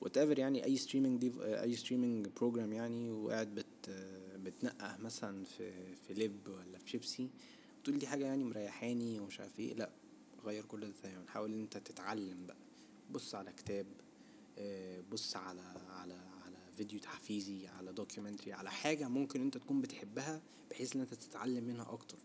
whatever 0.00 0.38
يعني 0.38 0.64
أي 0.64 0.76
streaming 0.76 1.20
دي 1.20 1.32
أي 1.42 1.76
streaming 1.76 2.28
program 2.36 2.72
يعني 2.72 3.10
وقاعد 3.10 3.54
بت 3.54 3.90
بتنقه 4.36 4.96
مثلا 4.96 5.44
في 5.44 5.94
في 5.96 6.14
لب 6.14 6.48
ولا 6.48 6.78
في 6.78 6.90
شيبسي 6.90 7.28
تقول 7.84 7.98
دي 7.98 8.06
حاجة 8.06 8.24
يعني 8.24 8.44
مريحاني 8.44 9.20
ومش 9.20 9.40
عارف 9.40 9.58
إيه 9.60 9.74
لأ 9.74 9.90
غير 10.44 10.64
كل 10.64 10.80
ده 10.80 10.92
تماما. 11.02 11.24
حاول 11.28 11.52
إن 11.52 11.60
انت 11.60 11.78
تتعلم 11.78 12.46
بقى. 12.46 12.56
بص 13.10 13.34
على 13.34 13.52
كتاب 13.52 13.86
آه، 14.58 15.00
بص 15.12 15.36
على 15.36 15.60
على 15.90 16.14
على 16.44 16.56
فيديو 16.76 16.98
تحفيزي 17.00 17.66
على 17.68 17.92
documentary 17.92 18.52
على 18.52 18.70
حاجة 18.70 19.08
ممكن 19.08 19.40
انت 19.40 19.58
تكون 19.58 19.80
بتحبها 19.80 20.42
بحيث 20.70 20.96
إن 20.96 21.00
انت 21.00 21.14
تتعلم 21.14 21.64
منها 21.64 21.92
أكتر. 21.92 22.18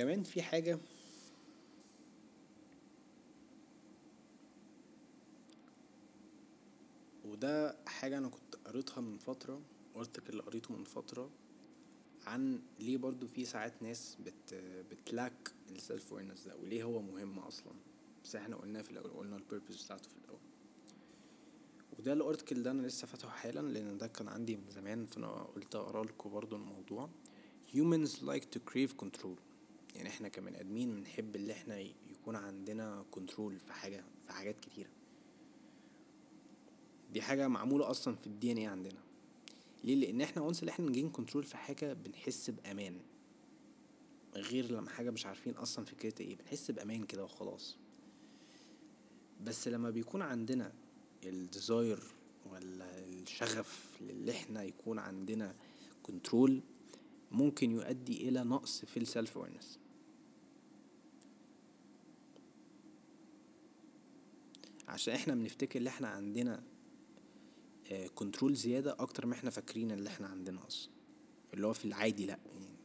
كمان 0.00 0.22
في 0.22 0.42
حاجة. 0.42 0.78
وده 7.24 7.76
حاجة 7.86 8.18
أنا 8.18 8.28
كنت 8.28 8.56
قريتها 8.66 9.00
من 9.00 9.18
فترة 9.18 9.60
article 9.96 10.32
اللي 10.32 10.42
قريته 10.42 10.74
من 10.74 10.84
فترة 10.84 11.30
عن 12.26 12.62
ليه 12.78 12.96
برضو 12.96 13.26
في 13.26 13.44
ساعات 13.44 13.82
ناس 13.82 14.16
بت 14.24 14.54
بت 14.90 15.11
lack 15.11 15.52
ال 15.70 15.78
self 15.78 16.12
awareness 16.12 16.46
ده 16.46 16.56
وليه 16.56 16.82
هو 16.82 17.02
مهم 17.02 17.38
أصلا. 17.38 17.72
بس 18.24 18.36
إحنا 18.36 18.56
قلناه 18.56 18.82
في 18.82 18.90
الأول 18.90 19.10
قلنا 19.10 19.36
ال 19.36 19.42
purpose 19.42 19.84
بتاعته 19.84 20.08
في 20.08 20.16
الأول. 20.24 20.40
وده 21.98 22.12
ال 22.12 22.18
article 22.18 22.62
ده 22.62 22.70
أنا 22.70 22.86
لسه 22.86 23.06
فاتحه 23.06 23.30
حالا 23.30 23.60
لأن 23.60 23.98
ده 23.98 24.06
كان 24.06 24.28
عندي 24.28 24.56
من 24.56 24.70
زمان 24.70 25.06
فأنا 25.06 25.28
قلت 25.28 25.74
أقرأ 25.74 26.04
لكم 26.04 26.30
برضو 26.30 26.56
الموضوع. 26.56 27.08
Humans 27.74 28.10
like 28.22 28.46
to 28.54 28.58
crave 28.72 28.92
control. 29.04 29.49
يعني 29.96 30.08
إحنا 30.08 30.28
كبني 30.28 30.60
ادمين 30.60 30.96
بنحب 30.96 31.36
اللي 31.36 31.52
إحنا 31.52 31.78
يكون 32.10 32.36
عندنا 32.36 33.04
control 33.10 33.58
في 33.60 33.72
حاجة 33.72 34.04
في 34.26 34.32
حاجات 34.32 34.60
كتيرة. 34.60 34.90
دي 37.12 37.22
حاجة 37.22 37.48
معمولة 37.48 37.90
أصلا 37.90 38.16
في 38.16 38.26
ال 38.26 38.52
DNA 38.52 38.68
عندنا. 38.68 39.00
ليه؟ 39.84 39.94
لأن 39.94 40.20
إحنا 40.20 40.42
once 40.42 40.60
اللي 40.60 40.70
إحنا 40.70 40.86
ن 40.86 40.91
gain 40.91 41.10
control 41.10 41.44
في 41.44 41.56
حاجة 41.56 41.92
بنحس 41.92 42.50
بأمان. 42.50 43.00
غير 44.34 44.72
لما 44.72 44.90
حاجة 44.90 45.10
مش 45.10 45.26
عارفين 45.26 45.54
أصلا 45.54 45.84
فكرتها 45.84 46.24
إيه 46.24 46.36
بنحس 46.36 46.70
بأمان 46.70 47.04
كده 47.04 47.24
وخلاص. 47.24 47.76
بس 49.44 49.68
لما 49.68 49.90
بيكون 49.90 50.22
عندنا 50.22 50.72
ال 51.24 51.35
desire 51.35 52.00
ولا 52.52 52.98
الشغف 52.98 53.96
اللي 54.00 54.32
إحنا 54.32 54.62
يكون 54.62 54.98
عندنا 54.98 55.54
control 56.02 56.60
ممكن 57.30 57.70
يؤدي 57.70 58.28
إلى 58.28 58.44
نقص 58.44 58.84
في 58.84 58.96
ال 58.96 59.04
self 59.04 59.38
awareness 59.38 59.78
عشان 64.88 65.14
إحنا 65.14 65.34
بنفتكر 65.34 65.80
ان 65.80 65.86
إحنا 65.86 66.08
عندنا 66.08 66.62
control 68.14 68.54
زيادة 68.54 68.96
أكتر 68.98 69.26
ما 69.26 69.34
إحنا 69.34 69.50
فاكرين 69.50 69.90
اللي 69.90 70.08
إحنا 70.08 70.26
عندنا 70.26 70.66
أصلا. 70.66 70.92
اللي 71.54 71.66
هو 71.66 71.72
في 71.72 71.84
العادي 71.84 72.26
لأ. 72.26 72.38
يعني 72.52 72.76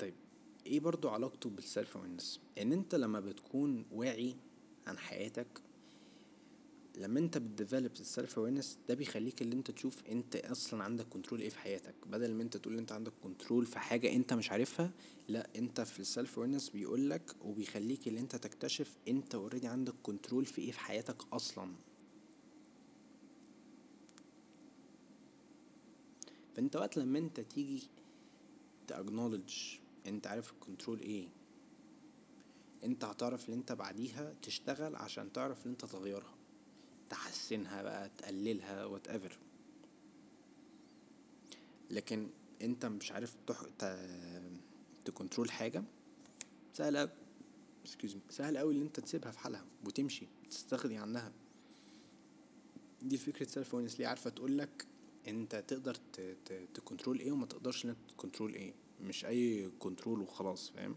طيب 0.00 0.14
إيه 0.66 0.80
برضو 0.80 1.08
علاقته 1.08 1.50
بال 1.50 1.65
self 1.65 1.96
awareness 1.96 2.40
إن 2.58 2.72
أنت 2.72 2.94
لما 2.94 3.20
بتكون 3.20 3.84
واعي 3.92 4.36
عن 4.86 4.98
حياتك 4.98 5.46
لما 6.96 7.20
انت 7.20 7.38
بت 7.38 7.50
develop 7.50 7.92
ال 8.00 8.08
self 8.08 8.38
awareness 8.38 8.78
ده 8.88 8.94
بيخليك 8.94 9.42
اللي 9.42 9.54
انت 9.54 9.70
تشوف 9.70 10.04
انت 10.08 10.36
أصلا 10.36 10.84
عندك 10.84 11.06
control 11.08 11.40
إيه 11.40 11.48
في 11.48 11.58
حياتك. 11.58 11.94
بدل 12.06 12.34
ما 12.34 12.42
انت 12.42 12.56
تقول 12.56 12.78
انت 12.78 12.92
عندك 12.92 13.12
control 13.22 13.66
في 13.66 13.78
حاجة 13.78 14.12
انت 14.12 14.32
مش 14.32 14.50
عارفها 14.50 14.90
لا 15.28 15.48
انت 15.56 15.80
في 15.80 16.00
ال 16.00 16.08
self 16.08 16.38
awareness 16.38 16.70
بيقولك 16.70 17.36
وبيخليك 17.44 18.08
اللي 18.08 18.20
انت 18.20 18.36
تكتشف 18.36 18.96
انت 19.08 19.34
already 19.34 19.66
عندك 19.66 19.94
control 20.02 20.44
في 20.46 20.60
إيه 20.62 20.72
في 20.72 20.80
حياتك 20.80 21.16
أصلا. 21.32 21.72
فانت 26.56 26.76
وقت 26.76 26.96
لما 26.96 27.18
انت 27.18 27.40
تيجي 27.40 27.82
ت 28.88 28.94
acknowledge 28.94 29.54
انت 30.06 30.26
عارف 30.26 30.52
ال 30.52 30.58
control 30.58 31.00
إيه 31.00 31.28
انت 32.84 33.04
هتعرف 33.04 33.48
ان 33.48 33.54
انت 33.54 33.72
بعديها 33.72 34.34
تشتغل 34.42 34.96
عشان 34.96 35.32
تعرف 35.32 35.66
ان 35.66 35.70
انت 35.70 35.84
تغيرها. 35.84 36.39
تحسنها 37.10 37.82
بقى 37.82 38.10
تقللها 38.18 38.84
whatever 38.84 39.38
لكن 41.90 42.28
انت 42.62 42.86
مش 42.86 43.12
عارف 43.12 43.36
تح... 43.46 43.62
ت... 43.78 43.98
ت 45.04 45.10
control 45.10 45.50
حاجة 45.50 45.84
سهل 46.74 47.10
excuse 47.86 48.10
me 48.10 48.30
سهل 48.30 48.58
قوي 48.58 48.74
إن 48.74 48.82
انت 48.82 49.00
تسيبها 49.00 49.30
في 49.30 49.38
حالها 49.38 49.64
وتمشي 49.86 50.26
تستغني 50.50 50.98
عنها. 50.98 51.32
دي 53.02 53.16
فكرة 53.18 53.46
self 53.46 53.74
awareness 53.74 54.00
ليه 54.00 54.06
عارفة 54.06 54.30
تقول 54.30 54.58
لك 54.58 54.86
انت 55.28 55.64
تقدر 55.68 55.94
ت 56.74 56.80
control 56.80 57.18
إيه 57.20 57.32
وما 57.32 57.46
تقدرش 57.46 57.84
إن 57.84 57.90
انت 57.90 57.98
ت 58.10 58.16
control 58.16 58.54
إيه. 58.54 58.74
مش 59.00 59.24
أي 59.24 59.70
control 59.78 60.20
وخلاص 60.20 60.70
فاهم؟ 60.70 60.96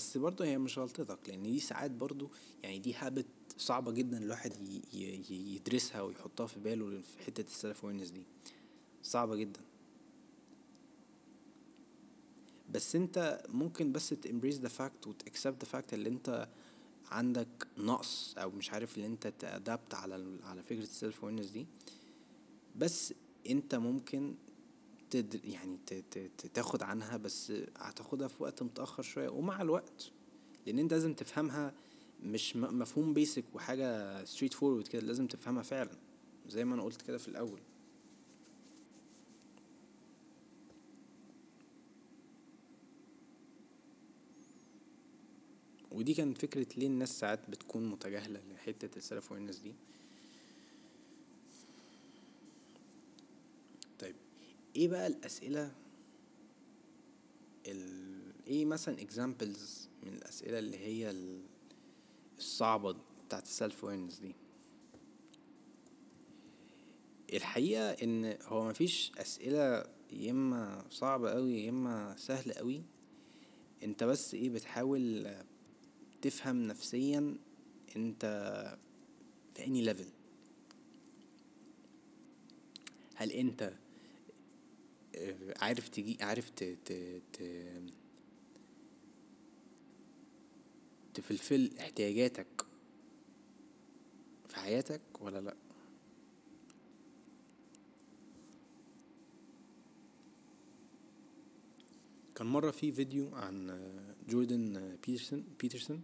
بس 0.00 0.16
برضه 0.16 0.44
هي 0.44 0.58
مش 0.58 0.78
غلطتك 0.78 1.28
لأن 1.28 1.42
دي 1.42 1.60
ساعات 1.60 1.90
برضه 1.90 2.30
يعني 2.62 2.78
دي 2.78 2.94
habit 2.94 3.26
صعبة 3.58 3.92
جدا 3.92 4.18
الواحد 4.18 4.52
يدرسها 5.30 6.02
ويحطها 6.02 6.46
في 6.46 6.60
باله 6.60 7.00
في 7.00 7.18
حتة 7.18 7.40
ال 7.40 7.49
self 7.49 7.84
awareness 7.84 8.10
دي. 8.10 8.22
صعبة 9.02 9.36
جدا. 9.36 9.60
بس 12.70 12.96
أنت 12.96 13.42
ممكن 13.48 13.92
بس 13.92 14.08
ت 14.08 14.14
embrace 14.14 14.58
the 14.58 14.68
fact 14.68 15.06
وت 15.06 15.21
accept 15.21 15.64
the 15.64 15.70
fact 15.70 15.94
اللي 15.94 16.08
أنت 16.08 16.48
عندك 17.10 17.68
نقص 17.78 18.34
أو 18.38 18.50
مش 18.50 18.70
عارف 18.72 18.96
اللي 18.96 19.06
أنت 19.06 19.26
ت 19.26 19.37
adapt 19.37 19.94
على 19.94 20.38
على 20.44 20.62
فكرة 20.62 20.82
ال 20.82 20.90
self 20.90 21.22
awareness 21.24 21.50
دي. 21.50 21.66
بس 22.76 23.14
أنت 23.50 23.74
ممكن 23.74 24.34
تد 25.10 25.44
يعني 25.44 25.78
تاخد 26.54 26.82
عنها 26.82 27.16
بس 27.16 27.52
هتاخدها 27.76 28.28
في 28.28 28.42
وقت 28.42 28.62
متأخر 28.62 29.02
شوية 29.02 29.28
ومع 29.28 29.62
الوقت 29.62 30.10
لأن 30.66 30.78
أنت 30.78 30.92
لازم 30.92 31.14
تفهمها 31.14 31.74
مش 32.22 32.56
مفهوم 32.56 33.14
basic 33.14 33.44
وحاجة 33.54 34.24
straightforward 34.24 34.88
كده 34.88 35.02
لازم 35.02 35.26
تفهمها 35.26 35.62
فعلا 35.62 35.90
زي 36.48 36.64
ما 36.64 36.74
أنا 36.74 36.82
قلت 36.82 37.02
كده 37.02 37.18
في 37.18 37.28
الأول. 37.28 37.60
ودي 45.90 46.14
كانت 46.14 46.38
فكرة 46.38 46.66
ليه 46.76 46.86
الناس 46.86 47.18
ساعات 47.18 47.50
بتكون 47.50 47.90
متجاهلة 47.90 48.40
لحتة 48.54 48.96
ال 48.98 49.05
self 49.05 49.32
والناس 49.32 49.58
دي. 49.58 49.74
إيه 54.80 54.88
بقى 54.88 55.06
الأسئلة 55.06 55.72
ال... 57.66 58.20
إيه 58.46 58.64
مثلا 58.64 58.96
examples 58.96 59.88
من 60.02 60.12
الأسئلة 60.12 60.58
اللي 60.58 60.78
هي 60.78 61.14
الصعبة 62.38 62.96
بتاعت 63.26 63.42
ال 63.42 63.50
self 63.50 63.84
awareness 63.84 64.18
دي؟ 64.18 64.34
الحقيقة 67.32 67.90
إن 67.90 68.36
هو 68.42 68.68
مفيش 68.68 69.12
أسئلة 69.18 69.84
يا 70.12 70.30
إما 70.30 70.84
صعبة 70.90 71.30
قوي 71.30 71.64
يا 71.64 71.70
إما 71.70 72.16
سهلة 72.18 72.54
قوي 72.54 72.82
أنت 73.82 74.04
بس 74.04 74.34
إيه 74.34 74.50
بتحاول 74.50 75.34
تفهم 76.22 76.62
نفسيا 76.62 77.36
أنت 77.96 78.24
في 79.54 79.66
any 79.66 79.82
level 79.82 80.08
هل 83.14 83.30
أنت 83.32 83.72
عارف 85.56 85.88
تجي 85.88 86.18
عارف 86.20 86.50
ت 86.50 86.64
ت 86.64 86.92
ت 87.32 87.42
تفلفل 91.14 91.70
احتياجاتك 91.78 92.66
في 94.48 94.56
حياتك 94.56 95.00
ولا 95.20 95.40
لأ؟ 95.40 95.54
كان 102.34 102.46
مرة 102.46 102.70
في 102.70 102.92
فيديو 102.92 103.34
عن 103.34 103.80
جوردن 104.28 104.96
بيترسون 105.06 105.44
بيترسون. 105.60 106.02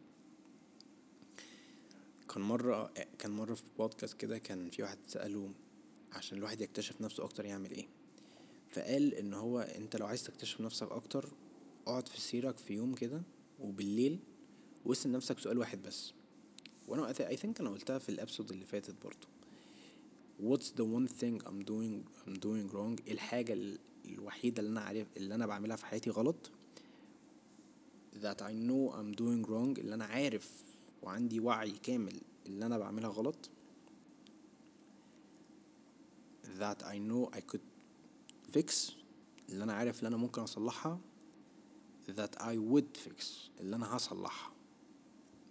كان 2.34 2.42
مرة 2.42 2.92
كان 3.18 3.30
مرة 3.30 3.54
في 3.54 3.62
بودكاست 3.78 4.16
كده 4.16 4.38
كان 4.38 4.70
في 4.70 4.82
واحد 4.82 4.98
سأله 5.06 5.52
عشان 6.12 6.38
الواحد 6.38 6.60
يكتشف 6.60 7.00
نفسه 7.00 7.24
أكتر 7.24 7.44
يعمل 7.44 7.70
إيه. 7.70 7.86
فقال 8.76 9.14
إن 9.14 9.34
هو 9.34 9.60
أنت 9.60 9.96
لو 9.96 10.06
عايز 10.06 10.24
تكتشف 10.24 10.60
نفسك 10.60 10.92
أكتر 10.92 11.32
اقعد 11.86 12.08
في 12.08 12.20
سيرك 12.20 12.58
في 12.58 12.74
يوم 12.74 12.94
كده 12.94 13.22
وبالليل 13.60 14.18
واسأل 14.84 15.12
نفسك 15.12 15.38
سؤال 15.38 15.58
واحد 15.58 15.82
بس. 15.82 16.12
وأنا 16.88 17.28
اي 17.28 17.36
ثينك 17.36 17.60
أنا 17.60 17.70
قلتها 17.70 17.98
في 17.98 18.08
الابسود 18.08 18.50
اللي 18.50 18.66
فاتت 18.66 18.94
برضو. 19.04 19.26
What's 20.40 20.66
the 20.66 20.84
one 20.84 21.08
thing 21.08 21.46
I'm 21.46 21.64
doing 21.64 22.04
I'm 22.26 22.38
doing 22.40 22.74
wrong 22.74 23.10
الحاجة 23.10 23.58
الوحيدة 24.04 24.60
اللي 24.60 24.70
أنا 24.70 24.80
عارف 24.80 25.06
اللي 25.16 25.34
أنا 25.34 25.46
بعملها 25.46 25.76
في 25.76 25.86
حياتي 25.86 26.10
غلط. 26.10 26.50
That 28.22 28.40
I 28.40 28.52
know 28.52 28.92
I'm 28.92 29.18
doing 29.18 29.48
wrong 29.48 29.78
اللي 29.78 29.94
أنا 29.94 30.04
عارف 30.04 30.64
وعندي 31.02 31.40
وعي 31.40 31.70
كامل 31.70 32.20
اللي 32.46 32.66
أنا 32.66 32.78
بعملها 32.78 33.10
غلط. 33.10 33.50
That 36.60 36.82
I 36.82 36.98
know 36.98 37.38
I 37.38 37.40
could 37.40 37.75
fix 38.54 38.92
اللي 39.48 39.64
أنا 39.64 39.72
عارف 39.72 39.98
اللي 39.98 40.08
أنا 40.08 40.16
ممكن 40.16 40.42
أصلحها 40.42 41.00
that 42.08 42.38
I 42.38 42.56
would 42.72 43.06
fix 43.06 43.24
اللي 43.60 43.76
أنا 43.76 43.96
هصلحها. 43.96 44.52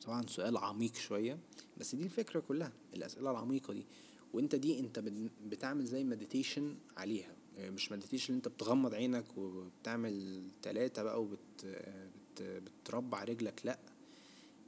طبعا 0.01 0.25
سؤال 0.27 0.57
عميق 0.57 0.95
شوية 0.95 1.39
بس 1.77 1.95
دي 1.95 2.03
الفكرة 2.03 2.39
كلها 2.39 2.73
الأسئلة 2.93 3.31
العميقة 3.31 3.73
دي. 3.73 3.85
وأنت 4.33 4.55
دي 4.55 4.79
أنت 4.79 4.99
بتعمل 5.45 5.85
زي 5.85 6.03
meditation 6.03 6.77
عليها. 6.97 7.35
مش 7.59 7.91
meditation 7.91 8.33
أنت 8.33 8.47
بتغمض 8.47 8.93
عينك 8.93 9.37
وبتعمل 9.37 10.43
تلاتة 10.61 11.03
بقى 11.03 11.21
وبت 11.21 11.65
بت 11.65 12.41
بتربع 12.41 13.23
رجلك 13.23 13.61
لأ. 13.65 13.79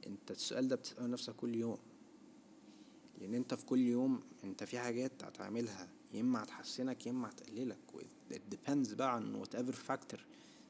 أنت 0.06 0.30
السؤال 0.30 0.68
ده 0.68 0.76
بتسأله 0.76 1.06
نفسك 1.06 1.36
كل 1.36 1.54
يوم. 1.54 1.78
لأن 3.20 3.34
أنت 3.34 3.54
في 3.54 3.66
كل 3.66 3.80
يوم 3.80 4.20
أنت 4.44 4.64
في 4.64 4.78
حاجات 4.78 5.24
هتعملها 5.24 5.88
يا 6.14 6.20
إما 6.20 6.42
هتحسنك 6.42 7.06
يا 7.06 7.10
إما 7.10 7.28
هتقللك. 7.30 7.78
It 8.32 8.54
depends 8.54 8.94
بقى 8.94 9.14
عن 9.14 9.44
whatever 9.44 9.74
factor. 9.90 10.18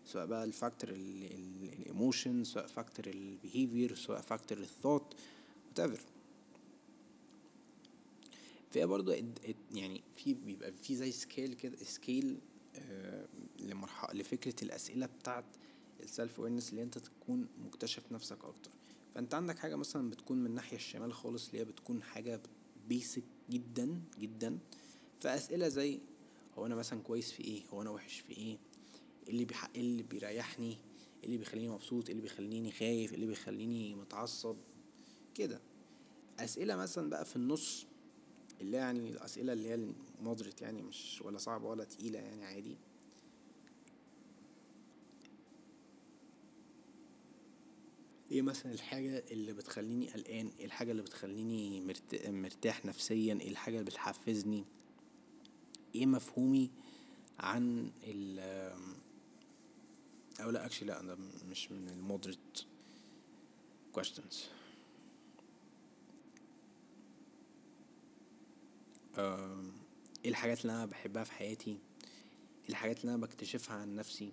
سواء 0.05 0.27
بقى 0.27 0.45
ال 0.45 0.51
factor 0.51 0.91
ال 0.91 1.10
emotion 1.10 2.45
سواء 2.45 2.67
factor 2.67 3.07
ال 3.07 3.17
behavior 3.17 3.95
سواء 3.95 4.21
factor 4.21 4.59
ال 4.59 4.66
thought 4.66 5.15
whatever. 5.75 6.01
فهي 8.71 8.87
برضو 8.87 9.15
يعني 9.75 10.03
في 10.17 10.35
بيبقى 10.35 10.73
في 10.73 10.97
زي 10.97 11.13
scale 11.13 11.55
كده 11.55 11.77
scale 11.77 12.39
آه 12.77 13.27
لمرحلة 13.61 14.21
لفكرة 14.21 14.65
الأسئلة 14.65 15.07
بتاعت 15.07 15.45
ال 16.03 16.10
self 16.10 16.41
awareness 16.41 16.71
اللي 16.71 16.83
انت 16.83 16.99
تكون 16.99 17.49
مكتشف 17.65 18.13
نفسك 18.13 18.45
أكتر. 18.45 18.71
فأنت 19.15 19.35
عندك 19.35 19.59
حاجة 19.59 19.77
مثلا 19.77 20.11
بتكون 20.11 20.39
من 20.39 20.47
الناحية 20.47 20.77
الشمال 20.77 21.13
خالص 21.13 21.47
اللي 21.49 21.61
هي 21.61 21.65
بتكون 21.65 22.03
حاجة 22.03 22.41
basic 22.89 23.23
جدا 23.51 24.01
جدا. 24.19 24.59
فأسئلة 25.21 25.69
زي 25.69 26.01
هو 26.59 26.67
أنا 26.67 26.75
مثلا 26.75 27.03
كويس 27.03 27.33
في 27.33 27.45
إيه؟ 27.45 27.63
هو 27.71 27.83
أنا 27.83 27.91
وحش 27.91 28.21
في 28.21 28.33
إيه؟ 28.33 28.59
اللي 29.29 29.45
بيحق 29.45 29.71
اللي 29.77 30.03
بيريحني؟ 30.03 30.77
اللي 31.25 31.39
بيخليني 31.39 31.69
مبسوط؟ 31.69 32.11
اللي 32.11 32.23
بيخليني 32.23 32.73
خايف؟ 32.73 33.15
اللي 33.15 33.27
بيخليني 33.27 33.95
متعصب؟ 33.95 34.57
كده. 35.35 35.61
أسئلة 36.39 36.77
مثلا 36.77 37.11
بقى 37.11 37.25
في 37.25 37.37
النص 37.37 37.87
اللي 38.61 38.77
يعني 38.77 39.11
الاسئله 39.11 39.53
اللي 39.53 39.69
هي 39.69 39.75
ال 40.21 40.25
moderate 40.25 40.63
يعني 40.63 40.83
مش 40.83 41.23
ولا 41.25 41.39
صعبة 41.39 41.69
ولا 41.69 41.85
تقيلة 41.85 42.19
يعني 42.19 42.45
عادي. 42.45 42.77
إيه 48.33 48.43
مثلا 48.43 48.73
الحاجة 48.73 49.25
اللي 49.31 49.53
بتخليني 49.53 50.09
قلقان؟ 50.09 50.51
إيه 50.59 50.67
الحاجة 50.67 50.91
اللي 50.91 51.03
بتخليني 51.03 51.95
مرتاح 52.27 52.85
نفسيا؟ 52.85 53.39
إيه 53.41 53.49
الحاجة 53.51 53.75
اللي 53.79 53.91
بتحفزني؟ 53.91 54.65
إيه 55.95 56.07
مفهومي 56.07 56.71
عن 57.39 57.91
ال 58.03 58.39
أو 60.41 60.51
لا 60.51 60.67
اكشلي 60.67 60.89
لا 60.89 61.03
ده 61.03 61.17
مش 61.51 61.73
من 61.73 61.89
المودريت 61.89 62.39
questions. 63.99 64.35
إيه 69.19 70.31
الحاجات 70.31 70.61
اللي 70.63 70.73
أنا 70.73 70.87
بحبها 70.87 71.25
في 71.25 71.33
حياتي؟ 71.33 71.71
إيه 71.71 71.79
الحاجات 72.69 73.01
اللي 73.01 73.15
أنا 73.15 73.23
بكتشفها 73.23 73.77
عن 73.77 73.95
نفسي؟ 73.95 74.33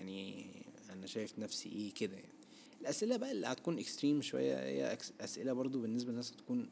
يعني 0.00 0.46
أنا 0.90 1.06
شايف 1.06 1.38
نفسي 1.38 1.68
إيه 1.68 1.94
كده 1.94 2.16
يعني؟ 2.16 2.32
الأسئلة 2.80 3.16
بقى 3.16 3.32
اللي 3.32 3.46
هتكون 3.46 3.78
extreme 3.78 4.22
شوية 4.22 4.58
هي 4.58 4.98
أسئلة 5.20 5.52
برضو 5.52 5.80
بالنسبة 5.80 6.10
للناس 6.10 6.32
هتكون 6.32 6.68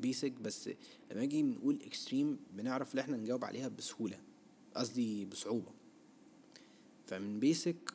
basic 0.00 0.32
بس 0.32 0.68
لما 1.10 1.20
نيجي 1.20 1.42
نقول 1.42 1.78
extreme 1.82 2.38
بنعرف 2.52 2.94
ان 2.94 2.98
إحنا 2.98 3.16
نجاوب 3.16 3.44
عليها 3.44 3.68
بسهولة 3.68 4.20
قصدي 4.74 5.24
بصعوبة. 5.24 5.72
فمن 7.06 7.40
basic 7.40 7.94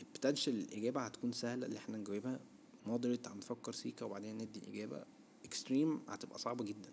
ال 0.00 0.06
potential 0.06 0.58
الإجابة 0.58 1.00
هتكون 1.00 1.32
سهلة 1.32 1.66
اللي 1.66 1.78
إحنا 1.78 1.98
نجاوبها 1.98 2.40
moderate 2.86 3.28
هنفكر 3.28 3.72
سيكا 3.72 4.04
وبعدين 4.04 4.34
ندي 4.38 4.58
الإجابة. 4.60 5.04
extreme 5.44 6.00
هتبقى 6.08 6.38
صعبة 6.38 6.64
جدا 6.64 6.90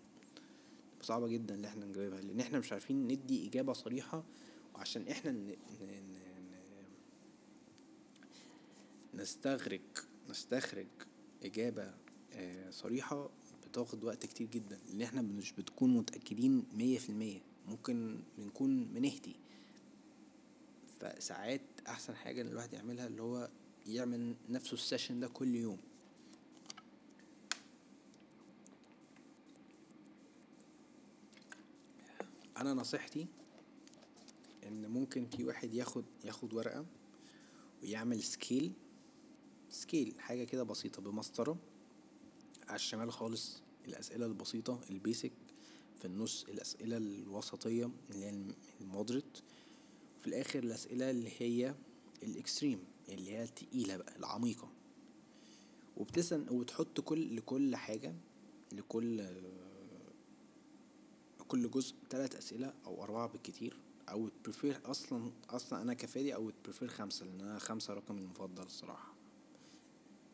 صعبة 1.02 1.28
جدا 1.28 1.54
اللي 1.54 1.68
إحنا 1.68 1.86
نجاوبها 1.86 2.20
لأن 2.20 2.40
إحنا 2.40 2.58
مش 2.58 2.72
عارفين 2.72 3.08
ندي 3.08 3.48
إجابة 3.48 3.72
صريحة 3.72 4.24
وعشان 4.74 5.08
إحنا 5.08 5.30
ن... 5.30 5.36
ن... 5.46 5.54
ن... 5.80 6.12
نستغرق 9.14 10.06
نستخرج 10.30 10.86
إجابة 11.44 11.94
آه، 12.32 12.70
صريحة 12.70 13.30
بتاخد 13.72 14.04
وقت 14.04 14.26
كتير 14.26 14.46
جدا 14.46 14.78
لأن 14.88 15.02
إحنا 15.02 15.22
مش 15.22 15.52
بتكون 15.52 15.94
متأكدين 15.96 16.64
مية 16.74 16.98
في 16.98 17.10
المية 17.10 17.40
ممكن 17.68 18.20
بنكون 18.38 18.84
بنهدي 18.84 19.36
فساعات 21.00 21.60
أحسن 21.88 22.16
حاجة 22.16 22.40
إن 22.42 22.46
الواحد 22.46 22.72
يعملها 22.72 23.06
اللي 23.06 23.22
هو 23.22 23.50
يعمل 23.86 24.34
نفسه 24.50 24.74
السيشن 24.74 25.20
ده 25.20 25.28
كل 25.28 25.54
يوم. 25.54 25.78
أنا 32.56 32.74
نصيحتي 32.74 33.26
إن 34.66 34.86
ممكن 34.90 35.26
في 35.26 35.44
واحد 35.44 35.74
ياخد 35.74 36.04
ياخد 36.24 36.54
ورقة 36.54 36.86
ويعمل 37.82 38.22
scale 38.22 38.72
scale 39.70 40.14
حاجة 40.20 40.44
كده 40.44 40.62
بسيطة 40.62 41.02
بمسطرة 41.02 41.71
على 42.72 42.78
الشمال 42.78 43.12
خالص 43.12 43.62
الأسئلة 43.88 44.26
البسيطة 44.26 44.80
ال 44.90 44.97
basic 44.97 45.32
في 45.98 46.04
النص 46.04 46.44
الأسئلة 46.48 46.96
الوسطية 46.96 47.90
اللي 48.10 48.24
هي 48.26 48.44
ال 48.80 48.86
moderate. 48.86 49.38
في 50.20 50.26
الآخر 50.26 50.58
الأسئلة 50.58 51.10
اللي 51.10 51.30
هي 51.38 51.74
ال 52.22 52.30
extreme 52.30 52.84
اللي 53.08 53.30
هي 53.32 53.42
التقيلة 53.42 53.96
بقى 53.96 54.16
العميقة. 54.16 54.68
وبتسأل 55.96 56.52
وتحط 56.52 57.00
كل 57.00 57.36
لكل 57.36 57.76
حاجة 57.76 58.14
لكل 58.72 59.26
كل 61.48 61.70
جزء 61.70 61.94
تلات 62.10 62.34
أسئلة 62.34 62.74
أو 62.86 63.02
أربعة 63.04 63.26
بالكتير. 63.28 63.76
I 64.08 64.28
would 64.28 64.52
prefer 64.52 64.80
أصلا 64.84 65.30
أصلا 65.50 65.82
أنا 65.82 65.94
كفادي 65.94 66.34
I 66.34 66.50
would 66.50 66.67
prefer 66.67 66.88
خمسة 66.88 67.26
لأن 67.26 67.40
أنا 67.40 67.58
خمسة 67.58 67.94
رقمي 67.94 68.20
المفضل 68.20 68.62
الصراحة. 68.64 69.14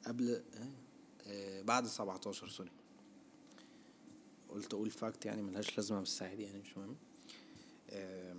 قبل 0.07 0.43
آه. 0.55 0.88
بعد 1.63 1.87
سبعتاشر 1.87 2.49
sorry. 2.49 2.71
قلت 4.49 4.75
أقول 4.75 4.91
fact 4.91 5.27
يعني 5.27 5.43
ملهاش 5.43 5.77
لازمة 5.77 6.01
بس 6.01 6.23
عادي 6.23 6.43
يعني 6.43 6.59
مش 6.59 6.77
مهم. 6.79 6.97
آه 7.91 8.37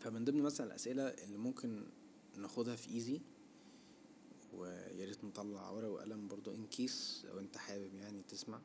فمن 0.00 0.24
ضمن 0.24 0.42
مثلا 0.42 0.66
الأسئلة 0.66 1.02
اللي 1.02 1.38
ممكن 1.38 1.84
ناخدها 2.36 2.76
في 2.76 2.90
easy 2.90 3.20
وياريت 4.54 5.24
نطلع 5.24 5.70
ورقة 5.70 5.90
وقلم 5.90 6.28
برضو 6.28 6.54
in 6.54 6.66
case 6.66 7.26
لو 7.28 7.38
أنت 7.38 7.56
حابب 7.58 7.94
يعني 7.94 8.22
تسمع. 8.22 8.60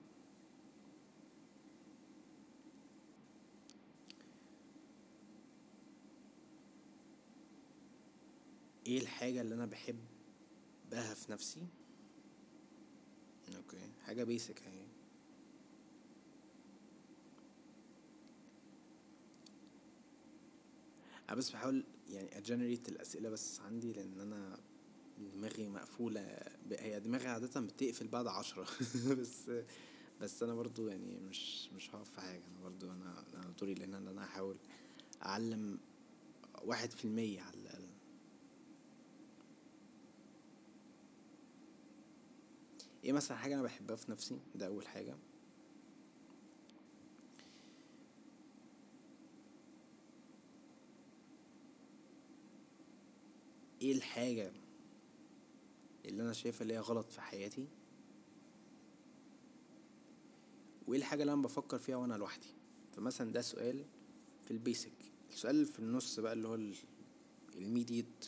إيه 8.88 9.00
الحاجة 9.02 9.42
اللي 9.42 9.56
أنا 9.56 9.66
بحبها 9.66 11.14
في 11.14 11.32
نفسي؟ 11.32 11.68
okay 13.56 13.90
حاجة 14.06 14.24
basic 14.24 14.62
اهي 14.62 14.86
أنا 21.30 21.38
بس 21.38 21.52
بحاول 21.52 21.84
يعني 22.10 22.38
أجنريت 22.38 22.90
الأسئلة 22.90 23.30
بس 23.30 23.60
عندي 23.60 23.94
لأن 23.94 24.20
أنا 24.22 24.60
دماغي 25.34 25.68
مقفولة 25.68 26.40
هي 26.72 27.00
دماغي 27.00 27.28
عادة 27.28 27.62
بتقفل 27.62 28.08
بعد 28.08 28.28
عشرة. 28.28 28.68
بس 29.20 29.52
بس 30.22 30.44
أنا 30.44 30.56
برضو 30.56 30.88
يعني 30.88 31.20
مش 31.20 31.70
مش 31.72 31.96
هقف 31.96 32.10
في 32.10 32.22
حاجة. 32.22 32.44
أنا 32.48 32.60
برضو 32.64 32.92
أنا 32.92 33.26
أنا 33.34 33.54
دوري 33.60 33.74
لأن 33.74 33.94
أنا 33.94 34.26
هحاول 34.26 34.58
أعلم 35.24 35.80
واحد 36.64 36.92
في 36.92 37.06
المية 37.06 37.42
على 37.42 37.58
إيه 43.06 43.12
مثلا 43.12 43.38
حاجة 43.38 43.54
أنا 43.54 43.64
بحبها 43.64 43.96
في 43.96 44.12
نفسي؟ 44.12 44.40
ده 44.56 44.68
أول 44.68 44.88
حاجة. 44.88 45.16
إيه 53.82 53.94
الحاجة 53.94 54.52
اللي 56.06 56.24
أنا 56.24 56.34
شايفها 56.34 56.62
اللي 56.62 56.74
هي 56.74 56.80
غلط 56.80 57.12
في 57.12 57.22
حياتي؟ 57.22 57.68
وإيه 60.88 61.00
الحاجة 61.00 61.22
اللي 61.22 61.34
أنا 61.34 61.42
بفكر 61.42 61.78
فيها 61.80 61.96
وأنا 61.96 62.14
لوحدي؟ 62.14 62.48
فمثلا 62.96 63.32
ده 63.32 63.42
سؤال 63.42 63.86
في 64.46 64.52
ال 64.52 64.58
basic. 64.58 64.94
السؤال 65.32 65.66
في 65.66 65.80
النص 65.80 66.20
بقى 66.20 66.34
اللي 66.34 66.48
هو 66.48 66.60
ال 67.56 67.70
medi 67.70 68.26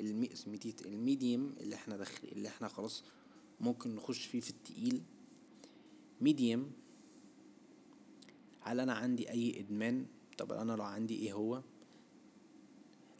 ال 0.00 0.17
medi 0.17 0.86
ال 0.86 0.96
medium 0.96 1.54
اللي 1.60 1.74
إحنا 1.74 1.96
داخل 1.96 2.28
اللي 2.28 2.48
إحنا 2.48 2.68
خلاص 2.68 3.04
ممكن 3.60 3.96
نخش 3.96 4.26
فيه 4.26 4.40
في 4.40 4.50
التقيل. 4.50 5.02
medium 6.20 6.72
هل 8.60 8.80
أنا 8.80 8.92
عندي 8.92 9.30
أي 9.30 9.60
إدمان؟ 9.60 10.06
طب 10.38 10.52
أنا 10.52 10.72
لو 10.72 10.84
عندي 10.84 11.14
إيه 11.18 11.32
هو؟ 11.32 11.62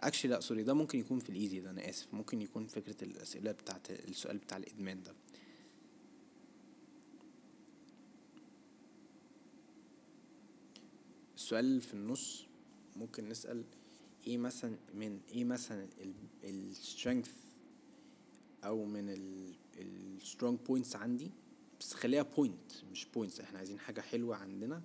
actually 0.01 0.31
لا 0.31 0.41
sorry 0.41 0.63
ده 0.63 0.75
ممكن 0.75 0.99
يكون 0.99 1.19
في 1.19 1.31
ال 1.31 1.37
easy 1.37 1.61
ده 1.61 1.71
أنا 1.71 1.91
آسف. 1.91 2.15
ممكن 2.15 2.43
يكون 2.43 2.67
فكرة 2.67 3.05
الأسئلة 3.05 3.53
بتاعت 3.53 3.91
السؤال 3.91 4.39
بتاع 4.39 4.57
الإدمان 4.57 5.03
ده. 5.03 5.15
السؤال 11.37 11.81
في 11.81 11.95
النص 11.95 12.47
ممكن 12.97 13.29
نسأل 13.29 13.65
إيه 14.27 14.39
مثلا 14.39 14.77
من 14.95 15.21
إيه 15.29 15.45
مثلا 15.45 15.89
ال 16.45 16.54
strength 16.54 17.31
أو 18.65 18.85
من 18.85 19.09
ال 19.79 19.90
strong 19.90 20.59
points 20.61 20.97
عندي. 20.97 21.31
بس 21.81 21.95
خليها 21.95 22.23
point 22.23 22.73
مش 22.93 23.05
points 23.15 23.41
إحنا 23.41 23.59
عايزين 23.59 23.79
حاجة 23.79 24.01
حلوة 24.01 24.37
عندنا 24.37 24.83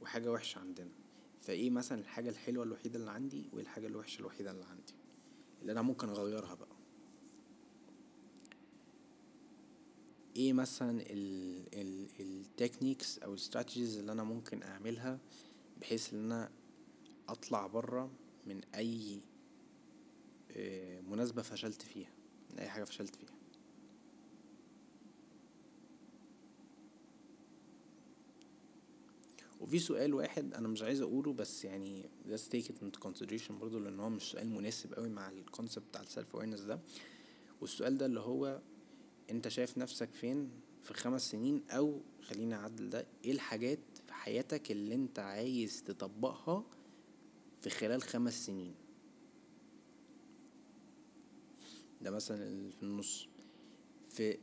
وحاجة 0.00 0.32
وحشة 0.32 0.58
عندنا. 0.58 0.90
فإيه 1.40 1.70
مثلا 1.70 2.00
الحاجة 2.00 2.30
الحلوة 2.30 2.64
الوحيدة 2.64 2.98
اللي 2.98 3.10
عندي 3.10 3.48
وإيه 3.52 3.62
الحاجة 3.62 3.86
الوحشة 3.86 4.20
الوحيدة 4.20 4.50
اللي 4.50 4.64
عندي؟ 4.64 4.94
اللي 5.60 5.72
أنا 5.72 5.82
ممكن 5.82 6.08
أغيرها 6.08 6.54
بقى. 6.54 6.68
إيه 10.36 10.52
مثلا 10.52 11.04
التكنيكس 12.20 13.18
أو 13.18 13.30
الاستراتيجيز 13.30 13.98
اللي 13.98 14.12
أنا 14.12 14.24
ممكن 14.24 14.62
أعملها 14.62 15.18
بحيث 15.80 16.14
إن 16.14 16.24
أنا 16.32 16.50
أطلع 17.28 17.66
برا 17.66 18.10
من 18.46 18.60
أي 18.74 19.20
مناسبة 21.08 21.42
فشلت 21.42 21.82
فيها 21.82 22.10
من 22.52 22.58
أي 22.58 22.68
حاجة 22.68 22.84
فشلت 22.84 23.16
فيها؟ 23.16 23.33
وفي 29.64 29.78
سؤال 29.78 30.14
واحد 30.14 30.54
أنا 30.54 30.68
مش 30.68 30.82
عايز 30.82 31.00
أقوله 31.00 31.32
بس 31.32 31.64
يعني 31.64 32.10
let's 32.28 32.48
take 32.54 32.64
it 32.64 32.74
into 32.84 33.08
consideration 33.08 33.52
برضه 33.52 33.80
لأن 33.80 34.00
هو 34.00 34.08
مش 34.10 34.22
سؤال 34.30 34.48
مناسب 34.48 34.94
قوي 34.94 35.08
مع 35.08 35.28
ال 35.30 35.37
concept 35.37 35.84
بتاع 35.88 36.00
ال 36.02 36.09
self 36.09 36.36
awareness 36.36 36.60
ده. 36.60 36.80
والسؤال 37.60 37.98
ده 37.98 38.06
اللي 38.06 38.20
هو 38.20 38.60
أنت 39.30 39.48
شايف 39.48 39.78
نفسك 39.78 40.10
فين 40.12 40.50
في 40.82 40.94
خمس 40.94 41.30
سنين؟ 41.30 41.62
أو 41.70 42.00
خليني 42.20 42.54
اعدل 42.54 42.90
ده 42.90 43.06
إيه 43.24 43.32
الحاجات 43.32 43.78
في 44.06 44.12
حياتك 44.12 44.70
اللي 44.70 44.94
أنت 44.94 45.18
عايز 45.18 45.82
تطبقها 45.82 46.64
في 47.60 47.70
خلال 47.70 48.02
خمس 48.02 48.46
سنين؟ 48.46 48.74
ده 52.00 52.10
مثلا 52.10 52.70
في 52.70 52.82
النص. 52.82 53.28
في 54.08 54.38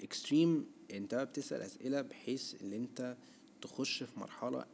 ال 0.00 0.08
extreme 0.08 0.66
انت 0.90 1.14
بتسأل 1.14 1.62
أسئلة 1.62 2.02
بحيث 2.02 2.62
إن 2.62 2.72
انت 2.72 3.16
تخش 3.62 4.02
في 4.02 4.20
مرحلة 4.20 4.66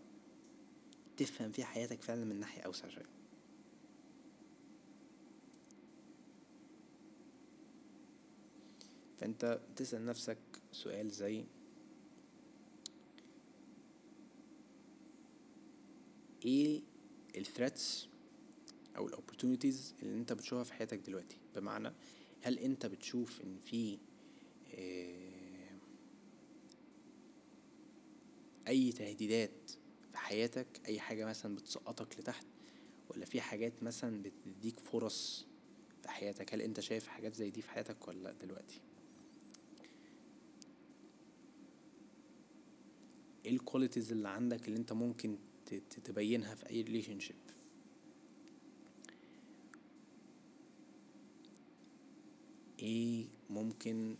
تفهم 1.16 1.52
فيها 1.52 1.64
حياتك 1.64 2.02
فعلا 2.02 2.24
من 2.24 2.40
ناحية 2.40 2.62
أوسع 2.62 2.88
شوية. 2.88 3.14
فأنت 9.18 9.60
تسأل 9.76 10.06
نفسك 10.06 10.38
سؤال 10.72 11.10
زي 11.10 11.44
إيه 16.44 16.82
ال 17.36 17.45
threats 17.45 18.08
أو 18.96 19.06
ال 19.08 19.14
opportunities 19.14 19.94
اللي 20.02 20.14
أنت 20.20 20.32
بتشوفها 20.32 20.64
في 20.64 20.72
حياتك 20.72 20.98
دلوقتي؟ 20.98 21.36
بمعنى 21.56 21.92
هل 22.44 22.58
انت 22.58 22.86
بتشوف 22.86 23.40
ان 23.40 23.58
في 23.58 23.98
اي 28.68 28.92
تهديدات 28.92 29.70
في 30.12 30.18
حياتك 30.18 30.66
اي 30.86 31.00
حاجة 31.00 31.24
مثلا 31.24 31.54
بتسقطك 31.54 32.18
لتحت 32.20 32.46
ولا 33.10 33.24
في 33.24 33.40
حاجات 33.40 33.82
مثلا 33.82 34.22
بتديك 34.22 34.80
فرص 34.80 35.46
في 36.02 36.08
حياتك؟ 36.08 36.54
هل 36.54 36.62
انت 36.62 36.80
شايف 36.80 37.06
حاجات 37.06 37.34
زي 37.34 37.50
دي 37.50 37.62
في 37.62 37.70
حياتك 37.70 38.08
ولا 38.08 38.18
لا 38.18 38.32
دلوقتي؟ 38.32 38.80
إيه 43.44 43.52
ال 43.52 43.58
qualities 43.58 44.12
اللي 44.12 44.28
عندك 44.28 44.68
اللي 44.68 44.78
انت 44.78 44.92
ممكن 44.92 45.38
تبينها 46.04 46.54
في 46.54 46.70
اي 46.70 46.82
relationship 46.82 47.36
إيه 52.84 53.26
ممكن 53.50 54.16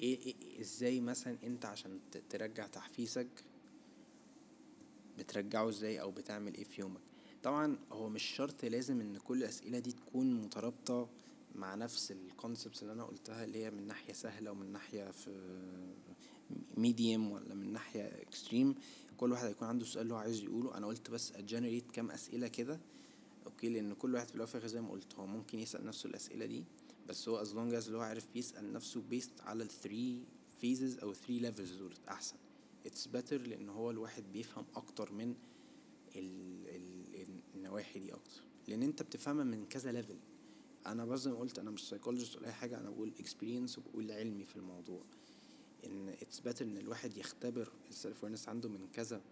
إيه, 0.00 0.18
إيه 0.20 0.60
إزاي 0.60 1.00
مثلا 1.00 1.36
انت 1.42 1.64
عشان 1.64 2.00
ترجع 2.30 2.66
تحفيزك 2.66 3.28
بترجعه 5.18 5.68
إزاي 5.68 6.00
أو 6.00 6.10
بتعمل 6.10 6.54
إيه 6.54 6.64
في 6.64 6.80
يومك؟ 6.80 7.00
طبعا 7.42 7.78
هو 7.92 8.08
مش 8.08 8.22
شرط 8.22 8.64
لازم 8.64 9.00
ان 9.00 9.16
كل 9.18 9.38
الأسئلة 9.38 9.78
دي 9.78 9.92
تكون 9.92 10.34
مترابطة 10.42 11.08
مع 11.54 11.74
نفس 11.74 12.10
ال 12.10 12.18
concepts 12.18 12.82
اللي 12.82 12.92
أنا 12.92 13.04
قلتها 13.04 13.44
اللي 13.44 13.64
هي 13.64 13.70
من 13.70 13.86
ناحية 13.86 14.12
سهلة 14.12 14.50
ومن 14.50 14.72
ناحية 14.72 15.10
في 15.10 15.30
medium 16.76 17.30
ولا 17.32 17.54
من 17.54 17.72
ناحية 17.72 18.02
extreme 18.02 18.74
كل 19.16 19.32
واحد 19.32 19.46
هيكون 19.46 19.68
عنده 19.68 19.84
سؤال 19.84 20.12
هو 20.12 20.16
عايز 20.18 20.42
يقوله. 20.42 20.76
أنا 20.76 20.86
قلت 20.86 21.10
بس 21.10 21.32
أ 21.32 21.38
generate 21.38 21.90
كام 21.90 22.10
أسئلة 22.10 22.48
كده. 22.48 22.80
okay 23.46 23.68
لأن 23.68 23.94
كل 23.94 24.14
واحد 24.14 24.28
في 24.28 24.34
الأول 24.34 24.68
زي 24.68 24.80
ما 24.80 24.90
قلت 24.90 25.14
هو 25.14 25.26
ممكن 25.26 25.58
يسأل 25.58 25.86
نفسه 25.86 26.06
الأسئلة 26.08 26.46
دي. 26.46 26.64
بس 27.10 27.28
هو 27.28 27.44
as 27.44 27.48
long 27.48 27.82
as 27.82 27.86
اللي 27.86 27.98
هو 27.98 28.02
عارف 28.02 28.36
يسأل 28.36 28.72
نفسه 28.72 29.02
based 29.12 29.40
على 29.40 29.62
ال 29.62 29.68
3 29.68 30.24
phases 30.62 31.02
أو 31.02 31.14
3 31.14 31.50
levels 31.50 31.78
دول 31.78 31.94
أحسن. 32.08 32.36
It's 32.86 33.08
better 33.16 33.32
لأن 33.32 33.68
هو 33.68 33.90
الواحد 33.90 34.24
بيفهم 34.32 34.64
أكتر 34.76 35.12
من 35.12 35.34
ال 36.16 36.68
ال 37.14 37.40
النواحي 37.54 38.00
دي 38.00 38.14
أكتر. 38.14 38.40
لأن 38.68 38.82
أنت 38.82 39.02
بتفهمها 39.02 39.44
من 39.44 39.66
كذا 39.66 39.92
level 39.92 40.16
أنا 40.86 41.04
بس 41.04 41.20
زي 41.20 41.30
ما 41.30 41.38
قلت 41.38 41.58
أنا 41.58 41.70
مش 41.70 41.88
psychologist 41.88 42.36
ولا 42.36 42.46
أي 42.46 42.52
حاجة 42.52 42.78
أنا 42.78 42.90
بقول 42.90 43.12
experience 43.18 43.78
وبقول 43.78 44.10
علمي 44.10 44.44
في 44.44 44.56
الموضوع. 44.56 45.02
إن 45.84 46.14
it's 46.14 46.48
better 46.48 46.62
إن 46.62 46.78
الواحد 46.78 47.16
يختبر 47.16 47.72
ال 47.90 47.97
self 47.97 48.24
awareness 48.24 48.48
عنده 48.48 48.68
من 48.68 48.88
كذا 48.92 49.22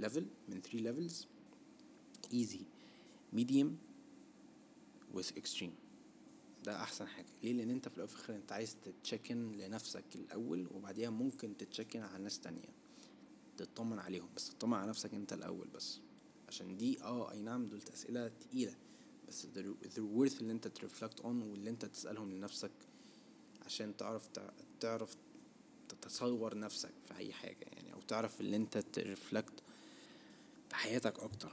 level 0.00 0.22
من 0.48 0.60
3 0.62 0.92
levels 0.92 1.26
easy 2.32 2.62
medium 3.36 3.68
with 5.14 5.36
extreme. 5.36 5.87
ده 6.64 6.82
أحسن 6.82 7.06
حاجة. 7.08 7.26
ليه؟ 7.42 7.52
لأن 7.52 7.70
أنت 7.70 7.88
في 7.88 7.96
الأول 7.96 8.10
أنت 8.28 8.52
عايز 8.52 8.76
تتشكن 8.84 9.52
لنفسك 9.52 10.04
الأول 10.14 10.68
وبعديها 10.74 11.10
ممكن 11.10 11.56
تتشكن 11.56 12.00
على 12.02 12.22
ناس 12.24 12.40
تانية. 12.40 12.68
تطمن 13.56 13.98
عليهم 13.98 14.28
بس 14.36 14.48
تطمن 14.50 14.74
على 14.74 14.88
نفسك 14.88 15.14
أنت 15.14 15.32
الأول 15.32 15.68
بس. 15.68 16.00
عشان 16.48 16.76
دي 16.76 17.02
آه 17.02 17.32
أي 17.32 17.42
نعم 17.42 17.66
دول 17.66 17.80
أسئلة 17.94 18.28
تقيلة 18.28 18.74
بس 19.28 19.46
they're 19.46 19.96
worth 20.16 20.40
اللي 20.40 20.52
أنت 20.52 20.68
ترفلكت 20.68 21.20
اون 21.20 21.42
واللي 21.42 21.70
أنت 21.70 21.84
تسألهم 21.84 22.32
لنفسك 22.32 22.70
عشان 23.66 23.96
تعرف 23.96 24.28
تعرف 24.80 25.16
تتصور 25.88 26.58
نفسك 26.58 26.92
في 27.08 27.16
أي 27.16 27.32
حاجة 27.32 27.66
يعني 27.72 27.92
أو 27.92 28.00
تعرف 28.00 28.40
اللي 28.40 28.56
أنت 28.56 28.78
ت 28.78 28.89
reflect 28.89 29.62
في 30.68 30.74
حياتك 30.74 31.18
أكتر. 31.20 31.52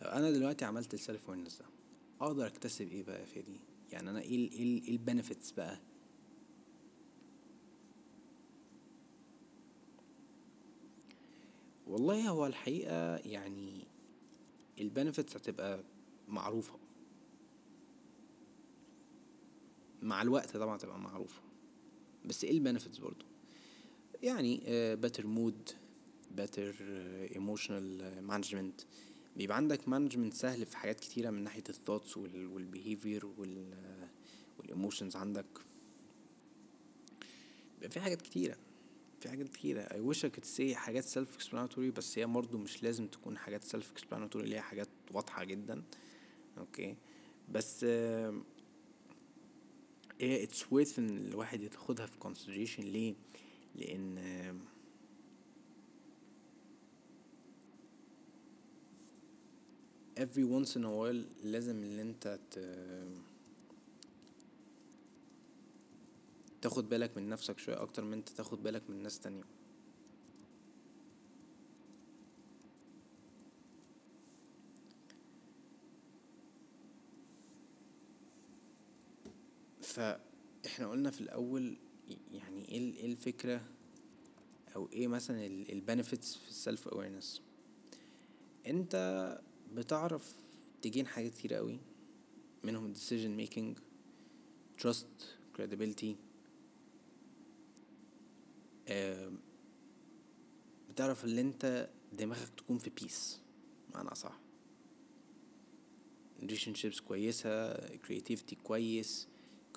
طب 0.00 0.06
أنا 0.06 0.30
دلوقتي 0.30 0.64
عملت 0.64 0.94
ال 0.94 1.01
self 1.01 1.28
awareness 1.28 1.58
ده 1.58 1.64
أقدر 2.20 2.46
أكتسب 2.46 2.88
إيه 2.88 3.02
بقى 3.02 3.26
في 3.26 3.42
دي 3.42 3.60
يعني 3.92 4.10
أنا 4.10 4.20
إيه 4.20 4.50
إيه 4.52 4.82
إيه 4.82 4.90
ال 4.90 4.97
benefits 4.97 5.50
بقى؟ 5.50 5.80
والله 11.86 12.28
هو 12.28 12.46
الحقيقة 12.46 13.16
يعني 13.16 13.86
ال 14.80 14.86
benefits 14.86 15.36
هتبقى 15.36 15.84
معروفة. 16.28 16.78
مع 20.02 20.22
الوقت 20.22 20.56
طبعا 20.56 20.78
تبقى 20.78 20.98
معروفة. 20.98 21.40
بس 22.24 22.44
إيه 22.44 22.50
ال 22.52 22.57
benefits 22.57 22.98
برضو 22.98 23.24
يعني 24.22 24.60
better 24.96 25.22
mood 25.22 25.72
better 26.40 26.74
emotional 27.34 28.02
management 28.30 28.84
بيبقى 29.36 29.56
عندك 29.56 29.88
management 29.88 30.34
سهل 30.34 30.66
في 30.66 30.76
حاجات 30.76 31.00
كتيرة 31.00 31.30
من 31.30 31.44
ناحية 31.44 31.62
ال 31.68 31.73
thoughts 31.73 32.16
وال 32.16 32.38
behavior 32.38 33.26
وال 34.58 34.70
emotions 34.70 35.16
عندك. 35.16 35.46
بيبقى 37.74 37.90
في 37.90 38.00
حاجات 38.00 38.22
كتيرة 38.22 38.56
في 39.20 39.28
حاجات 39.28 39.48
كتيرة. 39.48 39.84
I 39.86 40.14
wish 40.14 40.18
I 40.18 40.28
could 40.36 40.44
say 40.58 40.72
حاجات 40.72 41.04
self 41.04 41.42
explanatory 41.42 41.78
بس 41.96 42.18
هي 42.18 42.26
برضه 42.26 42.58
مش 42.58 42.82
لازم 42.82 43.06
تكون 43.06 43.38
حاجات 43.38 43.64
self 43.64 43.84
explanatory 44.00 44.36
اللي 44.36 44.56
هي 44.56 44.60
حاجات 44.60 44.88
واضحة 45.12 45.44
جدا. 45.44 45.82
أوكي 46.58 46.96
بس 47.52 47.84
هي 50.20 50.46
it's 50.46 50.60
worth 50.74 50.98
إن 50.98 51.16
الواحد 51.26 51.62
ياخدها 51.62 52.06
في 52.06 52.16
consideration. 52.20 52.80
ليه؟ 52.80 53.14
لأن 53.74 54.60
every 60.16 60.44
once 60.44 60.76
in 60.76 60.84
a 60.84 60.90
while 60.90 61.24
لازم 61.44 61.82
إن 61.84 61.98
أنت 61.98 62.38
ت... 62.50 62.58
تاخد 66.62 66.88
بالك 66.88 67.16
من 67.16 67.28
نفسك 67.28 67.58
شوية 67.58 67.82
أكتر 67.82 68.04
من 68.04 68.12
أنت 68.12 68.28
تاخد 68.28 68.62
بالك 68.62 68.90
من 68.90 69.02
ناس 69.02 69.20
تانية. 69.20 69.42
فاحنا 79.82 80.88
قلنا 80.90 81.10
في 81.10 81.20
الأول 81.20 81.76
يعني 82.32 82.68
إيه 82.68 82.94
إيه 82.94 83.06
الفكرة 83.06 83.62
أو 84.76 84.88
إيه 84.92 85.08
مثلا 85.08 85.46
ال 85.46 85.56
benefits 85.56 86.36
في 86.36 86.48
ال 86.48 86.56
self 86.56 86.88
awareness 86.88 87.42
أنت 88.66 88.94
بتعرف 89.74 90.34
ت 90.82 90.87
gain 90.87 91.06
حاجات 91.06 91.32
كتير 91.32 91.54
قوي 91.54 91.78
منهم 92.64 92.94
decision 92.94 93.40
making 93.48 93.80
trust 94.82 95.24
credibility 95.56 96.14
بتعرف 100.90 101.24
ان 101.24 101.38
انت 101.38 101.90
دماغك 102.12 102.48
تكون 102.56 102.78
في 102.78 102.90
peace 102.90 103.40
معنى 103.94 104.14
صح 104.14 104.40
relationships 106.42 107.00
كويسة 107.08 107.74
creativity 107.76 108.54
كويس 108.64 109.28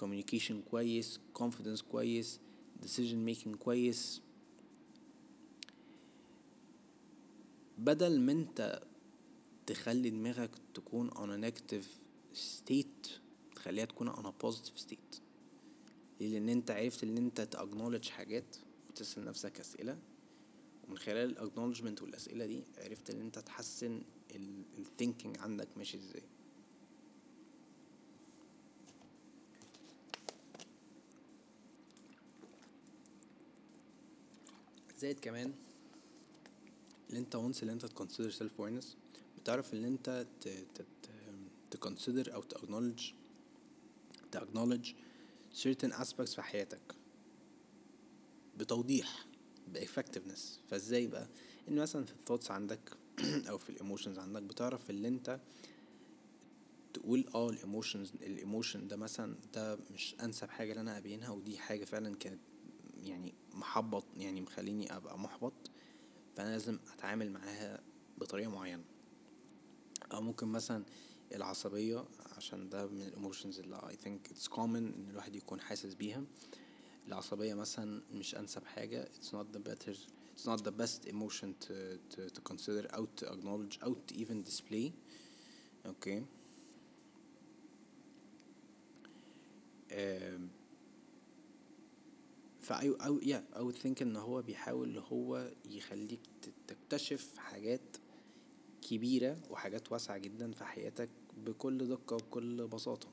communication 0.01 0.53
كويس 0.71 1.19
confidence 1.39 1.81
كويس 1.91 2.39
decision 2.85 3.29
making 3.29 3.55
كويس 3.57 4.21
بدل 7.77 8.19
ما 8.19 8.31
انت 8.31 8.81
تخلي 9.67 10.09
دماغك 10.09 10.51
تكون 10.73 11.11
on 11.11 11.13
a 11.13 11.51
negative 11.51 11.85
state 12.35 13.09
تخليها 13.55 13.85
تكون 13.85 14.13
on 14.13 14.25
a 14.25 14.45
positive 14.45 14.79
state. 14.79 15.19
لأن 16.19 16.49
أنت 16.49 16.71
عرفت 16.71 17.03
إن 17.03 17.17
أنت 17.17 17.41
تاكنولج 17.41 18.09
حاجات 18.09 18.55
وتسأل 18.89 19.25
نفسك 19.25 19.59
أسئلة. 19.59 19.97
ومن 20.87 20.97
خلال 20.97 21.29
الاكنولجمنت 21.29 22.01
والأسئلة 22.01 22.45
دي 22.45 22.63
عرفت 22.77 23.09
إن 23.09 23.21
أنت 23.21 23.39
تحسن 23.39 24.01
ال 24.77 24.84
thinking 24.84 25.37
عندك 25.39 25.67
ماشي 25.77 25.97
إزاي. 25.97 26.23
زائد 34.97 35.19
كمان 35.19 35.53
اللي 37.09 37.19
أنت 37.19 37.35
once 37.35 37.61
اللي 37.61 37.73
أنت 37.73 37.85
ت 37.85 37.90
consider 37.90 38.31
self 38.31 38.59
awareness 38.59 39.02
بتعرف 39.43 39.73
إن 39.73 39.85
أنت 39.85 40.25
ت 41.71 41.78
consider 41.78 42.33
أو 42.33 42.43
ت 42.43 42.49
acknowledge 42.49 43.11
ت 44.31 44.36
acknowledge 44.36 44.91
certain 45.63 45.91
aspects 45.91 46.35
في 46.35 46.41
حياتك 46.41 46.95
بتوضيح 48.57 49.25
ب 49.67 49.74
effectiveness 49.74 50.59
فإزاي 50.69 51.07
بقى؟ 51.07 51.27
إن 51.69 51.75
مثلا 51.75 52.05
في 52.05 52.11
ال 52.11 52.16
thoughts 52.16 52.51
عندك 52.51 52.97
أو 53.49 53.57
في 53.57 53.69
الايموشنز 53.69 54.19
عندك 54.19 54.41
بتعرف 54.41 54.89
اللي 54.89 55.07
أنت 55.07 55.39
تقول 56.93 57.25
آه 57.35 57.49
ال 57.49 57.56
emotions 57.56 58.13
ال 58.21 58.29
emotion 58.30 58.87
ده 58.87 58.95
مثلا 58.95 59.35
ده 59.53 59.79
مش 59.93 60.15
أنسب 60.23 60.49
حاجة 60.49 60.71
اللي 60.71 60.81
أنا 60.81 60.97
ابينها 60.97 61.29
ودي 61.29 61.57
حاجة 61.57 61.85
فعلا 61.85 62.15
كانت 62.15 62.39
يعني 63.03 63.33
محبط 63.53 64.05
يعني 64.17 64.41
مخليني 64.41 64.95
أبقى 64.95 65.19
محبط 65.19 65.53
فأنا 66.35 66.49
لازم 66.49 66.79
أتعامل 66.93 67.31
معاها 67.31 67.83
بطريقة 68.17 68.49
معينة. 68.49 68.92
أو 70.11 70.21
ممكن 70.21 70.47
مثلا 70.47 70.83
العصبية 71.35 72.05
عشان 72.37 72.69
ده 72.69 72.87
من 72.87 73.01
ال 73.01 73.08
emotions 73.08 73.59
اللي 73.59 73.77
I 73.81 74.05
think 74.05 74.31
it's 74.33 74.47
common 74.53 74.59
ان 74.75 75.07
الواحد 75.09 75.35
يكون 75.35 75.61
حاسس 75.61 75.93
بيها 75.93 76.23
العصبية 77.07 77.53
مثلا 77.53 78.01
مش 78.13 78.35
انسب 78.35 78.65
حاجة 78.65 79.09
it's 79.21 79.29
not 79.29 79.55
the 79.57 79.59
better 79.69 79.93
it's 80.35 80.45
not 80.45 80.63
the 80.63 80.71
best 80.71 81.07
emotion 81.09 81.47
to, 81.65 81.73
to, 82.15 82.29
to 82.35 82.41
consider 82.51 82.93
أو 82.95 83.07
to 83.21 83.25
acknowledge 83.25 83.83
أو 83.83 83.95
to 84.11 84.15
even 84.15 84.49
display 84.51 84.91
okay 85.87 86.21
um, 89.91 90.49
فا 92.61 92.79
I, 92.79 93.09
yeah, 93.21 93.41
I 93.55 93.61
would 93.61 93.75
think 93.75 94.01
ان 94.01 94.15
هو 94.15 94.41
بيحاول 94.41 94.97
هو 94.97 95.51
يخليك 95.69 96.19
تكتشف 96.67 97.37
حاجات 97.37 97.97
كبيرة 98.89 99.39
وحاجات 99.49 99.91
واسعة 99.91 100.17
جدا 100.17 100.51
في 100.51 100.65
حياتك 100.65 101.09
بكل 101.45 101.87
دقة 101.87 102.13
وبكل 102.13 102.67
بساطة. 102.67 103.07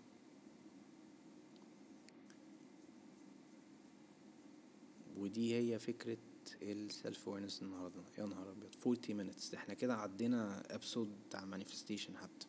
ودي 5.17 5.55
هي 5.55 5.79
فكرة 5.79 6.17
ال 6.63 6.76
self 6.76 7.29
awareness 7.29 7.63
النهاردة. 7.63 8.03
يا 8.19 8.27
نهار 8.27 8.51
أبيض 8.51 8.75
40 8.87 9.33
minutes. 9.33 9.55
إحنا 9.55 9.75
كده 9.75 9.95
عدينا 9.95 10.63
episode 10.75 11.09
بتاع 11.29 11.45
manifestation 11.45 12.17
حتى. 12.17 12.47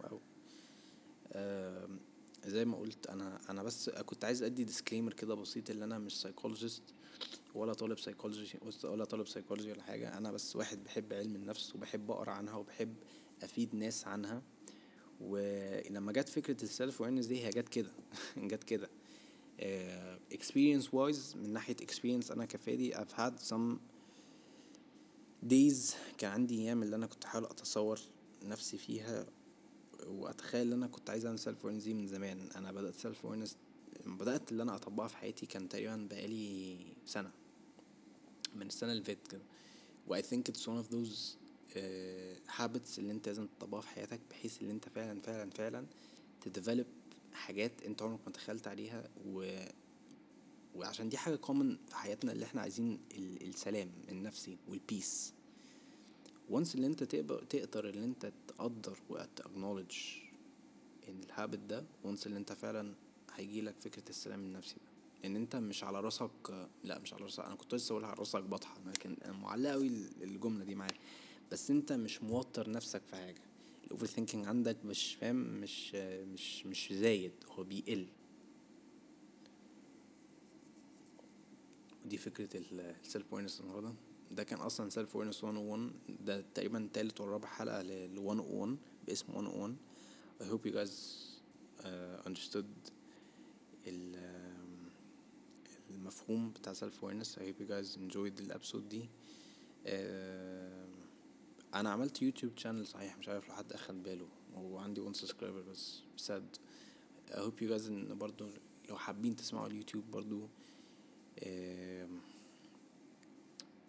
wow. 0.00 0.20
زي 2.44 2.64
ما 2.64 2.76
قلت 2.76 3.06
أنا 3.06 3.40
أنا 3.50 3.62
بس 3.62 3.90
كنت 3.90 4.24
عايز 4.24 4.42
أدي 4.42 4.64
disclaimer 4.64 5.12
كده 5.12 5.34
بسيط 5.34 5.70
ان 5.70 5.82
أنا 5.82 5.98
مش 5.98 6.20
psychologist 6.20 6.82
ولا 7.54 7.72
طالب 7.72 7.98
psychology 7.98 8.58
ولا 8.84 9.04
طالب 9.04 9.26
psychology 9.26 9.72
ولا 9.72 9.82
حاجة. 9.82 10.18
أنا 10.18 10.32
بس 10.32 10.56
واحد 10.56 10.84
بحب 10.84 11.12
علم 11.12 11.36
النفس 11.36 11.74
وبحب 11.74 12.10
أقرأ 12.10 12.30
عنها 12.30 12.54
وبحب 12.56 12.94
أفيد 13.42 13.74
ناس 13.74 14.06
عنها. 14.06 14.42
ولما 15.20 16.12
جت 16.12 16.28
فكرة 16.28 16.62
ال 16.62 16.70
self 16.70 17.02
awareness 17.02 17.26
دي 17.26 17.44
هي 17.44 17.50
جت 17.50 17.68
كده 17.68 17.90
جت 18.36 18.64
كده. 18.64 18.90
experience 20.32 20.94
wise 20.94 21.36
من 21.36 21.52
ناحية 21.52 21.76
experience 21.82 22.30
أنا 22.30 22.44
كفادي 22.44 22.94
I've 22.94 23.14
had 23.18 23.32
some 23.50 23.76
days 25.50 25.94
كان 26.18 26.30
عندي 26.30 26.58
أيام 26.62 26.82
اللي 26.82 26.96
أنا 26.96 27.06
كنت 27.06 27.24
أحاول 27.24 27.44
أتصور 27.44 28.00
نفسي 28.42 28.78
فيها 28.78 29.26
وأتخيل 30.06 30.66
إن 30.66 30.72
أنا 30.72 30.86
كنت 30.86 31.10
عايز 31.10 31.26
أعمل 31.26 31.38
self 31.38 31.62
awareness 31.64 31.82
دي 31.84 31.94
من 31.94 32.06
زمان. 32.06 32.50
أنا 32.56 32.72
بدأت 32.72 32.94
self 32.96 33.26
awareness 33.26 33.56
بدأت 34.06 34.52
اللي 34.52 34.62
أنا 34.62 34.74
أطبقها 34.76 35.08
في 35.08 35.16
حياتي 35.16 35.46
كان 35.46 35.68
تقريبا 35.68 36.08
بقالي 36.10 36.76
سنة. 37.06 37.30
من 38.54 38.66
السنة 38.66 38.92
اللي 38.92 39.04
فاتت 39.04 39.26
كده. 39.28 39.42
و 40.08 40.16
I 40.20 40.22
think 40.22 40.42
it's 40.52 40.62
one 40.62 40.84
of 40.84 40.90
those 40.94 41.36
uh, 41.76 42.58
habits 42.60 42.98
اللي 42.98 43.12
انت 43.12 43.26
لازم 43.28 43.46
تطبقها 43.46 43.80
في 43.80 43.88
حياتك 43.88 44.20
بحيث 44.30 44.62
ان 44.62 44.70
انت 44.70 44.88
فعلا 44.88 45.20
فعلا 45.20 45.50
فعلا 45.50 45.86
ت 46.40 46.46
develop 46.46 46.86
حاجات 47.32 47.82
انت 47.82 48.02
عمرك 48.02 48.20
ما 48.26 48.32
تخيلت 48.32 48.68
عليها. 48.68 49.08
و 49.26 49.56
وعشان 50.74 51.08
دي 51.08 51.16
حاجة 51.18 51.36
common 51.36 51.76
في 51.88 51.96
حياتنا 51.96 52.32
اللي 52.32 52.44
إحنا 52.44 52.60
عايزين 52.60 53.00
ال... 53.16 53.48
السلام 53.48 53.90
النفسي 54.08 54.58
وال 54.68 54.86
peace 54.86 55.32
و 56.50 56.55
once 56.55 56.74
اللي 56.74 56.86
انت 56.86 57.04
تقدر 57.04 57.42
تقدر 57.44 57.88
اللي 57.88 58.04
انت 58.04 58.32
تقدر 58.48 58.98
وت 59.08 59.21
acknowledge 59.21 59.92
ال 61.08 61.16
habit 61.16 61.58
ده 61.58 61.84
و 62.04 62.08
once 62.08 62.26
اللي 62.26 62.38
انت 62.38 62.52
فعلا 62.52 62.94
هيجيلك 63.34 63.74
فكرة 63.80 64.08
السلام 64.10 64.40
النفسي 64.40 64.74
ده. 64.74 64.93
إن 65.24 65.36
أنت 65.36 65.56
مش 65.56 65.84
على 65.84 66.00
راسك 66.00 66.30
لأ 66.84 66.98
مش 66.98 67.14
على 67.14 67.22
راسك. 67.22 67.44
أنا 67.44 67.54
كنت 67.54 67.74
لسه 67.74 67.92
أقول 67.92 68.04
على 68.04 68.14
راسك 68.18 68.42
بطحة 68.42 68.74
لكن 68.86 69.16
معلقة 69.42 69.72
قوي 69.72 69.86
الجملة 70.22 70.64
دي 70.64 70.74
معايا. 70.74 70.94
بس 71.52 71.70
أنت 71.70 71.92
مش 71.92 72.22
موتر 72.22 72.70
نفسك 72.70 73.02
في 73.04 73.16
حاجة. 73.16 73.42
ال 73.84 74.06
overthinking 74.06 74.46
عندك 74.46 74.76
مش 74.84 75.14
فاهم؟ 75.14 75.36
مش 75.36 75.94
مش 75.94 76.66
مش 76.66 76.92
زايد 76.92 77.32
هو 77.48 77.64
بيقل. 77.64 78.06
ودي 82.04 82.16
فكرة 82.18 82.48
ال 83.02 83.08
self 83.08 83.32
awareness 83.32 83.60
النهارده. 83.60 83.92
ده 84.30 84.42
كان 84.44 84.58
أصلا 84.58 84.90
self 84.90 85.14
awareness 85.16 85.44
101 85.44 85.90
ده 86.20 86.44
تقريبا 86.54 86.88
تالت 86.92 87.20
ولا 87.20 87.30
رابع 87.30 87.48
حلقة 87.48 87.82
لل 87.82 88.20
101 88.20 88.76
باسم 89.06 89.32
101 89.32 89.76
I 90.40 90.44
hope 90.44 90.66
you 90.68 90.72
guys 90.74 90.94
uh, 91.80 92.28
understood 92.28 92.64
ال 93.86 94.16
المفهوم 95.94 96.50
بتاع 96.50 96.72
self 96.72 97.04
awareness 97.04 97.38
I 97.38 97.42
hope 97.42 97.60
you 97.64 97.68
guys 97.70 97.96
enjoyed 97.98 98.40
ال 98.40 98.46
episode 98.46 98.88
دي. 98.88 99.08
uh, 99.86 99.88
أنا 101.74 101.90
عملت 101.90 102.22
YouTube 102.22 102.52
channel 102.58 102.86
صحيح 102.86 103.18
مش 103.18 103.28
عارف 103.28 103.48
لو 103.48 103.54
حد 103.54 103.72
أخد 103.72 104.02
باله 104.02 104.28
وعندي 104.56 105.00
1 105.00 105.16
subscriber 105.16 105.60
بس 105.62 106.00
sad. 106.26 106.58
I 107.30 107.36
hope 107.36 107.60
you 107.64 107.68
guys 107.70 107.86
إن 107.88 108.18
برضو 108.18 108.48
لو 108.88 108.96
حابين 108.96 109.36
تسمعوا 109.36 109.66
اليوتيوب 109.66 110.04
برضو 110.10 110.48
uh, 111.40 111.44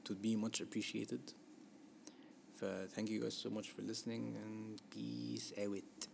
to 0.10 0.14
be 0.14 0.36
much 0.46 0.62
appreciated. 0.62 1.34
ف 2.56 2.66
thank 2.96 3.08
you 3.10 3.20
guys 3.24 3.34
so 3.46 3.50
much 3.50 3.68
for 3.76 3.82
listening 3.92 4.24
and 4.44 4.82
peace 4.96 5.52
out. 5.58 6.08